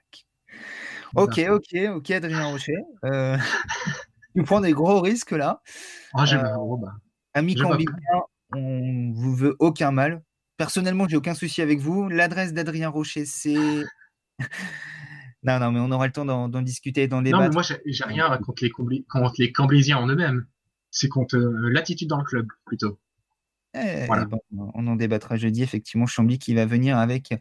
ok, 1.14 1.40
ok, 1.50 1.76
ok, 1.94 2.10
Adrien 2.10 2.46
Rocher. 2.46 2.76
Euh, 3.04 3.36
tu 4.34 4.42
prends 4.42 4.60
des 4.60 4.72
gros 4.72 5.00
risques 5.00 5.32
là. 5.32 5.62
Ah, 6.14 6.24
oh, 6.58 6.76
bah. 6.78 6.94
Ami 7.34 7.56
on 8.54 9.12
vous 9.12 9.34
veut 9.34 9.56
aucun 9.58 9.90
mal. 9.90 10.22
Personnellement, 10.56 11.06
j'ai 11.08 11.16
aucun 11.16 11.34
souci 11.34 11.62
avec 11.62 11.80
vous. 11.80 12.08
L'adresse 12.08 12.52
d'Adrien 12.52 12.88
Rocher, 12.88 13.24
c'est. 13.24 13.54
non, 15.42 15.58
non, 15.60 15.72
mais 15.72 15.80
on 15.80 15.90
aura 15.90 16.06
le 16.06 16.12
temps 16.12 16.24
d'en 16.24 16.62
discuter, 16.62 17.08
d'en 17.08 17.22
débattre. 17.22 17.42
Non, 17.42 17.48
mais 17.48 17.54
moi, 17.54 17.62
j'ai 17.62 18.04
rien 18.04 18.36
contre 18.38 18.64
les, 18.64 18.70
contre 18.70 19.34
les 19.38 19.52
Camblésiens 19.52 19.98
en 19.98 20.06
eux-mêmes. 20.08 20.46
C'est 20.90 21.08
contre 21.08 21.36
euh, 21.36 21.68
l'attitude 21.70 22.08
dans 22.08 22.18
le 22.18 22.24
club, 22.24 22.46
plutôt. 22.64 22.98
Eh, 23.74 24.06
on 24.52 24.86
en 24.86 24.96
débattra 24.96 25.36
jeudi, 25.36 25.62
effectivement. 25.62 26.06
Chambly 26.06 26.38
qui 26.38 26.54
va 26.54 26.64
venir 26.64 26.96
avec 26.96 27.34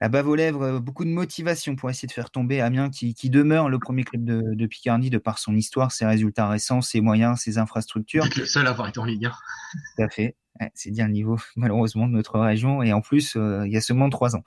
la 0.00 0.08
bave 0.08 0.28
aux 0.28 0.34
lèvres, 0.34 0.62
euh, 0.62 0.80
beaucoup 0.80 1.04
de 1.04 1.10
motivation 1.10 1.76
pour 1.76 1.90
essayer 1.90 2.06
de 2.08 2.12
faire 2.12 2.30
tomber 2.30 2.60
Amiens, 2.60 2.90
qui, 2.90 3.14
demeure 3.30 3.68
le 3.68 3.78
premier 3.78 4.04
club 4.04 4.24
de, 4.24 4.66
Picardie 4.66 5.10
de 5.10 5.18
par 5.18 5.38
son 5.38 5.54
histoire, 5.54 5.92
ses 5.92 6.06
résultats 6.06 6.48
récents, 6.48 6.80
ses 6.80 7.00
moyens, 7.00 7.40
ses 7.40 7.58
infrastructures. 7.58 8.24
C'est 8.24 8.40
le 8.40 8.46
seul 8.46 8.66
à 8.66 8.70
avoir 8.70 8.88
été 8.88 8.98
en 9.00 9.04
Ligue 9.04 9.26
1. 9.26 9.30
Tout 9.30 10.02
à 10.02 10.08
fait 10.08 10.36
c'est 10.74 10.90
dire 10.90 11.06
le 11.06 11.12
niveau 11.12 11.38
malheureusement 11.56 12.06
de 12.06 12.12
notre 12.12 12.38
région 12.38 12.82
et 12.82 12.92
en 12.92 13.00
plus 13.00 13.36
euh, 13.36 13.66
il 13.66 13.72
y 13.72 13.76
a 13.76 13.80
seulement 13.80 14.10
trois 14.10 14.36
ans. 14.36 14.44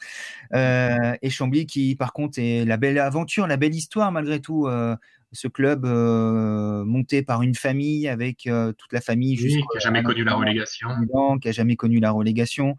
Euh, 0.53 1.15
et 1.21 1.29
Chambly 1.29 1.65
qui 1.65 1.95
par 1.95 2.13
contre 2.13 2.39
est 2.39 2.65
la 2.65 2.77
belle 2.77 2.99
aventure, 2.99 3.47
la 3.47 3.57
belle 3.57 3.75
histoire 3.75 4.11
malgré 4.11 4.39
tout. 4.39 4.67
Euh, 4.67 4.95
ce 5.33 5.47
club 5.47 5.85
monté 5.85 7.23
par 7.23 7.41
une 7.41 7.55
famille 7.55 8.07
avec 8.07 8.49
toute 8.77 8.91
la 8.91 9.01
famille 9.01 9.37
qui 9.37 9.57
a 9.75 9.79
jamais 9.79 10.03
connu 10.03 10.23
la 10.23 10.35
relégation, 10.35 10.89
qui 11.41 11.49
a 11.49 11.51
jamais 11.51 11.75
connu 11.75 11.99
la 11.99 12.11
relégation, 12.11 12.75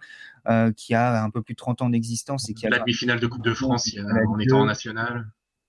qui 0.77 0.95
a 0.95 1.23
un 1.23 1.31
peu 1.31 1.43
plus 1.43 1.55
de 1.55 1.59
30 1.59 1.83
ans 1.83 1.91
d'existence 1.91 2.49
et 2.49 2.55
qui 2.55 2.67
a 2.67 2.71
la 2.71 2.79
demi-finale 2.79 3.21
de 3.21 3.27
Coupe 3.27 3.45
de 3.45 3.55
France 3.55 3.91
en 4.29 4.39
étant 4.39 4.61
en 4.61 4.67
national. 4.67 5.27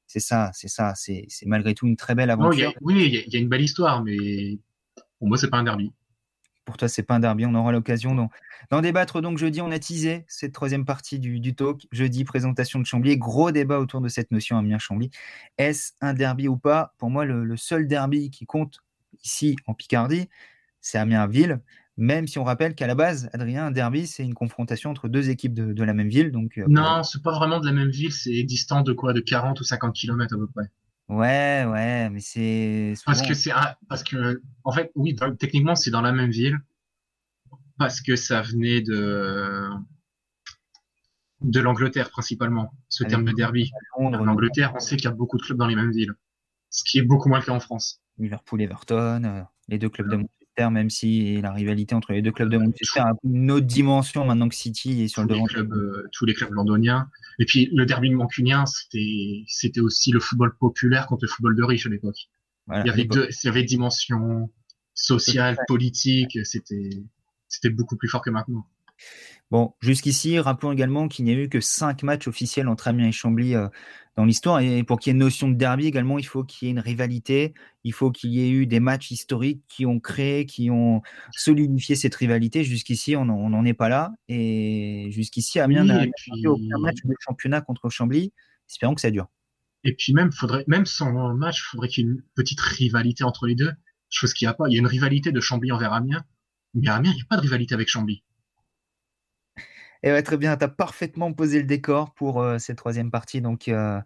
C'est 0.07 0.19
ça, 0.19 0.51
c'est 0.53 0.67
ça, 0.67 0.93
c'est 0.95 1.27
malgré 1.45 1.73
tout 1.73 1.87
une 1.87 1.95
très 1.95 2.15
belle 2.15 2.29
aventure. 2.29 2.73
oui, 2.81 3.23
il 3.27 3.33
y, 3.33 3.37
a 3.37 3.39
une 3.39 3.49
belle 3.49 3.61
histoire, 3.61 4.03
mais 4.03 4.59
pour 5.17 5.27
moi 5.27 5.37
c'est 5.37 5.49
pas 5.49 5.57
un 5.57 5.63
derby 5.63 5.91
pour 6.65 6.77
toi, 6.77 6.87
c'est 6.87 7.03
pas 7.03 7.15
un 7.15 7.19
derby. 7.19 7.45
On 7.45 7.55
aura 7.55 7.71
l'occasion 7.71 8.29
d'en 8.69 8.81
débattre. 8.81 9.21
Donc, 9.21 9.37
jeudi, 9.37 9.61
on 9.61 9.71
a 9.71 9.79
teasé 9.79 10.25
cette 10.27 10.53
troisième 10.53 10.85
partie 10.85 11.19
du, 11.19 11.55
talk. 11.55 11.87
Jeudi, 11.91 12.23
présentation 12.23 12.79
de 12.79 12.85
Chambly. 12.85 13.17
Gros 13.17 13.51
débat 13.51 13.79
autour 13.79 14.01
de 14.01 14.07
cette 14.07 14.31
notion 14.31 14.57
Amiens-Chambly. 14.57 15.11
Est-ce 15.57 15.93
un 16.01 16.13
derby 16.13 16.47
ou 16.47 16.57
pas? 16.57 16.93
Pour 16.97 17.09
moi, 17.09 17.25
le, 17.25 17.57
seul 17.57 17.87
derby 17.87 18.29
qui 18.29 18.45
compte 18.45 18.79
ici 19.23 19.55
en 19.67 19.73
Picardie, 19.73 20.29
c'est 20.81 20.97
Amiens-Ville. 20.97 21.59
Même 21.95 22.27
si 22.27 22.39
on 22.39 22.43
rappelle 22.43 22.73
qu'à 22.73 22.87
la 22.87 22.95
base, 22.95 23.29
Adrien, 23.33 23.67
un 23.67 23.71
derby, 23.71 24.07
c'est 24.07 24.23
une 24.23 24.33
confrontation 24.33 24.89
entre 24.89 25.07
deux 25.07 25.29
équipes 25.29 25.53
de, 25.53 25.83
la 25.83 25.93
même 25.93 26.09
ville. 26.09 26.31
Donc, 26.31 26.57
euh, 26.57 26.65
non, 26.67 27.01
pas 27.23 27.35
vraiment 27.35 27.59
de 27.59 27.67
la 27.67 27.71
même 27.71 27.89
ville. 27.89 28.11
C'est 28.11 28.41
distant 28.43 28.81
de 28.81 28.93
quoi? 28.93 29.13
De 29.13 29.19
40 29.19 29.59
ou 29.59 29.63
50 29.63 29.93
km 29.93 30.33
à 30.33 30.37
peu 30.37 30.47
près. 30.47 30.65
Ouais, 31.09 31.65
ouais, 31.67 32.09
mais 32.09 32.19
c'est. 32.19 32.93
Parce 33.05 33.21
que 33.21 33.33
c'est 33.33 33.51
parce 33.89 34.03
que 34.03 34.41
en 34.63 34.71
fait, 34.71 34.91
oui, 34.95 35.15
techniquement, 35.37 35.75
c'est 35.75 35.91
dans 35.91 36.01
la 36.01 36.11
même 36.11 36.31
ville, 36.31 36.59
parce 37.77 38.01
que 38.01 38.15
ça 38.15 38.41
venait 38.41 38.81
de 38.81 39.69
de 41.41 41.59
l'Angleterre 41.59 42.09
principalement, 42.09 42.73
ce 42.87 43.03
terme 43.03 43.25
de 43.25 43.33
derby. 43.33 43.71
En 43.97 44.13
Angleterre, 44.27 44.71
on 44.75 44.79
sait 44.79 44.95
qu'il 44.95 45.05
y 45.05 45.07
a 45.07 45.15
beaucoup 45.15 45.37
de 45.37 45.43
clubs 45.43 45.57
dans 45.57 45.67
les 45.67 45.75
mêmes 45.75 45.91
villes, 45.91 46.13
ce 46.69 46.83
qui 46.83 46.99
est 46.99 47.03
beaucoup 47.03 47.27
moins 47.27 47.39
le 47.39 47.45
cas 47.45 47.51
en 47.51 47.59
France. 47.59 48.01
Liverpool, 48.17 48.61
Everton, 48.61 49.23
euh, 49.25 49.41
les 49.67 49.77
deux 49.77 49.89
clubs 49.89 50.09
de 50.09 50.25
Manchester, 50.57 50.73
même 50.73 50.89
si 50.89 51.41
la 51.41 51.51
rivalité 51.51 51.95
entre 51.95 52.13
les 52.13 52.21
deux 52.21 52.31
clubs 52.31 52.49
de 52.49 52.57
Manchester 52.57 52.99
a 52.99 53.13
une 53.23 53.51
autre 53.51 53.65
dimension 53.65 54.25
maintenant 54.25 54.49
que 54.49 54.55
City 54.55 55.03
est 55.03 55.07
sur 55.07 55.21
le 55.21 55.27
devant. 55.27 55.45
Euh, 55.55 56.07
tous 56.11 56.25
les 56.25 56.33
clubs 56.33 56.51
londoniens. 56.51 57.09
Et 57.39 57.45
puis 57.45 57.69
le 57.73 57.85
derby 57.85 58.11
mancunien, 58.11 58.65
c'était 58.65 59.43
c'était 59.47 59.81
aussi 59.81 60.11
le 60.11 60.19
football 60.19 60.55
populaire 60.57 61.07
contre 61.07 61.25
le 61.25 61.29
football 61.29 61.55
de 61.55 61.63
riche 61.63 61.85
à 61.85 61.89
l'époque. 61.89 62.29
il 62.71 62.85
y 62.85 62.89
avait 62.89 63.05
deux, 63.05 63.27
il 63.29 63.45
y 63.45 63.49
avait 63.49 63.63
dimension 63.63 64.51
sociale, 64.93 65.57
politique, 65.67 66.37
c'était 66.43 67.03
c'était 67.47 67.69
beaucoup 67.69 67.95
plus 67.95 68.07
fort 68.07 68.21
que 68.21 68.29
maintenant. 68.29 68.67
Bon, 69.51 69.75
jusqu'ici, 69.81 70.39
rappelons 70.39 70.71
également 70.71 71.07
qu'il 71.07 71.25
n'y 71.25 71.31
a 71.31 71.35
eu 71.35 71.47
que 71.47 71.59
cinq 71.59 72.01
matchs 72.01 72.27
officiels 72.27 72.67
entre 72.67 72.87
Amiens 72.87 73.07
et 73.07 73.11
Chambly 73.11 73.55
euh, 73.55 73.67
dans 74.15 74.25
l'histoire. 74.25 74.59
Et 74.61 74.83
pour 74.83 74.99
qu'il 74.99 75.11
y 75.11 75.11
ait 75.11 75.17
une 75.17 75.23
notion 75.23 75.47
de 75.47 75.55
derby 75.55 75.85
également, 75.85 76.17
il 76.17 76.25
faut 76.25 76.43
qu'il 76.43 76.67
y 76.67 76.69
ait 76.69 76.71
une 76.71 76.79
rivalité. 76.79 77.53
Il 77.83 77.93
faut 77.93 78.09
qu'il 78.09 78.31
y 78.31 78.41
ait 78.41 78.49
eu 78.49 78.65
des 78.65 78.79
matchs 78.79 79.11
historiques 79.11 79.61
qui 79.67 79.85
ont 79.85 79.99
créé, 79.99 80.47
qui 80.47 80.71
ont 80.71 81.01
solidifié 81.33 81.95
cette 81.95 82.15
rivalité. 82.15 82.63
Jusqu'ici, 82.63 83.15
on 83.15 83.25
n'en 83.25 83.65
est 83.65 83.75
pas 83.75 83.89
là. 83.89 84.11
Et 84.27 85.09
jusqu'ici, 85.11 85.59
Amiens 85.59 85.83
n'a 85.83 86.05
eu 86.05 86.47
aucun 86.47 86.79
match 86.79 86.97
de 87.03 87.13
championnat 87.19 87.61
contre 87.61 87.89
Chambly. 87.89 88.33
Espérons 88.67 88.95
que 88.95 89.01
ça 89.01 89.11
dure. 89.11 89.27
Et 89.83 89.93
puis 89.93 90.13
même, 90.13 90.31
faudrait, 90.31 90.63
même 90.67 90.85
sans 90.85 91.11
match, 91.35 91.59
il 91.59 91.69
faudrait 91.69 91.89
qu'il 91.89 92.05
y 92.05 92.07
ait 92.07 92.11
une 92.11 92.23
petite 92.35 92.61
rivalité 92.61 93.23
entre 93.23 93.45
les 93.45 93.55
deux. 93.55 93.71
Chose 94.09 94.33
qu'il 94.33 94.47
n'y 94.47 94.49
a 94.49 94.53
pas. 94.53 94.65
Il 94.67 94.73
y 94.73 94.77
a 94.77 94.79
une 94.79 94.87
rivalité 94.87 95.31
de 95.31 95.39
Chambly 95.39 95.71
envers 95.71 95.93
Amiens. 95.93 96.23
Mais 96.73 96.89
Amiens, 96.89 97.11
il 97.11 97.15
n'y 97.15 97.21
a 97.21 97.25
pas 97.29 97.35
de 97.35 97.41
rivalité 97.41 97.75
avec 97.75 97.87
Chambly. 97.87 98.23
Et 100.03 100.11
ouais, 100.11 100.21
très 100.21 100.37
bien, 100.37 100.55
tu 100.57 100.65
as 100.65 100.67
parfaitement 100.67 101.31
posé 101.31 101.59
le 101.59 101.65
décor 101.65 102.13
pour 102.13 102.41
euh, 102.41 102.57
cette 102.57 102.77
troisième 102.77 103.09
partie. 103.09 103.39
Donc, 103.39 103.69
euh, 103.69 104.01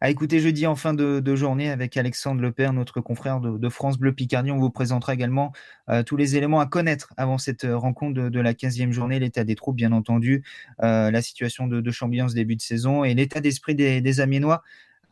à 0.00 0.10
écouter 0.10 0.40
jeudi 0.40 0.66
en 0.66 0.74
fin 0.76 0.94
de, 0.94 1.36
journée 1.36 1.70
avec 1.70 1.96
Alexandre 1.96 2.40
Lepère, 2.40 2.72
notre 2.72 3.00
confrère 3.00 3.38
de, 3.40 3.68
France 3.68 3.98
Bleu 3.98 4.12
Picardie. 4.12 4.50
On 4.50 4.58
vous 4.58 4.70
présentera 4.70 5.14
également 5.14 5.52
euh, 5.90 6.02
tous 6.02 6.16
les 6.16 6.36
éléments 6.36 6.58
à 6.58 6.66
connaître 6.66 7.12
avant 7.18 7.38
cette 7.38 7.66
rencontre 7.70 8.14
de, 8.14 8.40
la 8.40 8.54
15e 8.54 8.90
journée, 8.92 9.20
l'état 9.20 9.44
des 9.44 9.54
troupes, 9.54 9.76
bien 9.76 9.92
entendu, 9.92 10.42
la 10.80 11.22
situation 11.22 11.68
de, 11.68 11.80
de 11.80 11.90
ce 11.92 12.34
début 12.34 12.56
de 12.56 12.62
saison 12.62 13.04
et 13.04 13.14
l'état 13.14 13.40
d'esprit 13.40 13.76
des, 13.76 14.00
des 14.00 14.20
Amiénois 14.20 14.62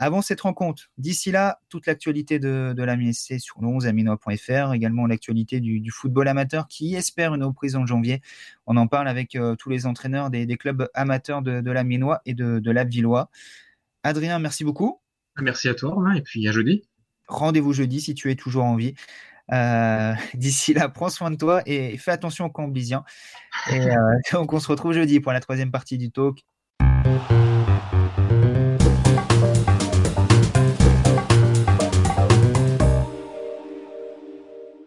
avant 0.00 0.22
cette 0.22 0.40
rencontre. 0.40 0.84
D'ici 0.96 1.30
là, 1.30 1.60
toute 1.68 1.86
l'actualité 1.86 2.38
de, 2.38 2.72
de 2.74 2.82
la 2.82 2.96
MSC 2.96 3.38
sur 3.38 3.60
le 3.60 3.68
11 3.68 3.86
aminois.fr, 3.86 4.72
également 4.72 5.06
l'actualité 5.06 5.60
du, 5.60 5.90
football 5.92 6.26
amateur 6.26 6.66
qui 6.68 6.94
espère 6.94 7.34
une 7.34 7.44
reprise 7.44 7.76
en 7.76 7.84
janvier. 7.84 8.22
On 8.66 8.78
en 8.78 8.86
parle 8.86 9.08
avec 9.08 9.36
euh, 9.36 9.56
tous 9.56 9.68
les 9.68 9.86
entraîneurs 9.86 10.30
des, 10.30 10.46
clubs 10.56 10.88
amateurs 10.94 11.42
de, 11.42 11.60
de 11.60 11.70
l'Amiénois 11.70 12.22
et 12.24 12.32
de, 12.32 12.60
de 12.60 12.70
l'Abvillois. 12.70 13.30
Adrien, 14.02 14.38
merci 14.38 14.64
beaucoup. 14.64 15.00
Merci 15.38 15.68
à 15.68 15.74
toi, 15.74 15.94
et 16.16 16.22
puis 16.22 16.48
à 16.48 16.52
jeudi. 16.52 16.82
Rendez-vous 17.28 17.74
jeudi 17.74 18.00
si 18.00 18.14
tu 18.14 18.30
es 18.30 18.36
toujours 18.36 18.64
en 18.64 18.76
vie. 18.76 18.94
D'ici 20.34 20.72
là, 20.72 20.88
prends 20.88 21.10
soin 21.10 21.30
de 21.30 21.36
toi 21.36 21.62
et 21.66 21.98
fais 21.98 22.12
attention 22.12 22.46
aux 22.46 22.50
Cambisiens. 22.50 23.04
Et 23.70 23.80
donc, 24.32 24.52
on 24.54 24.60
se 24.60 24.68
retrouve 24.68 24.92
jeudi 24.92 25.20
pour 25.20 25.32
la 25.32 25.40
troisième 25.40 25.70
partie 25.70 25.98
du 25.98 26.10
talk. 26.10 26.42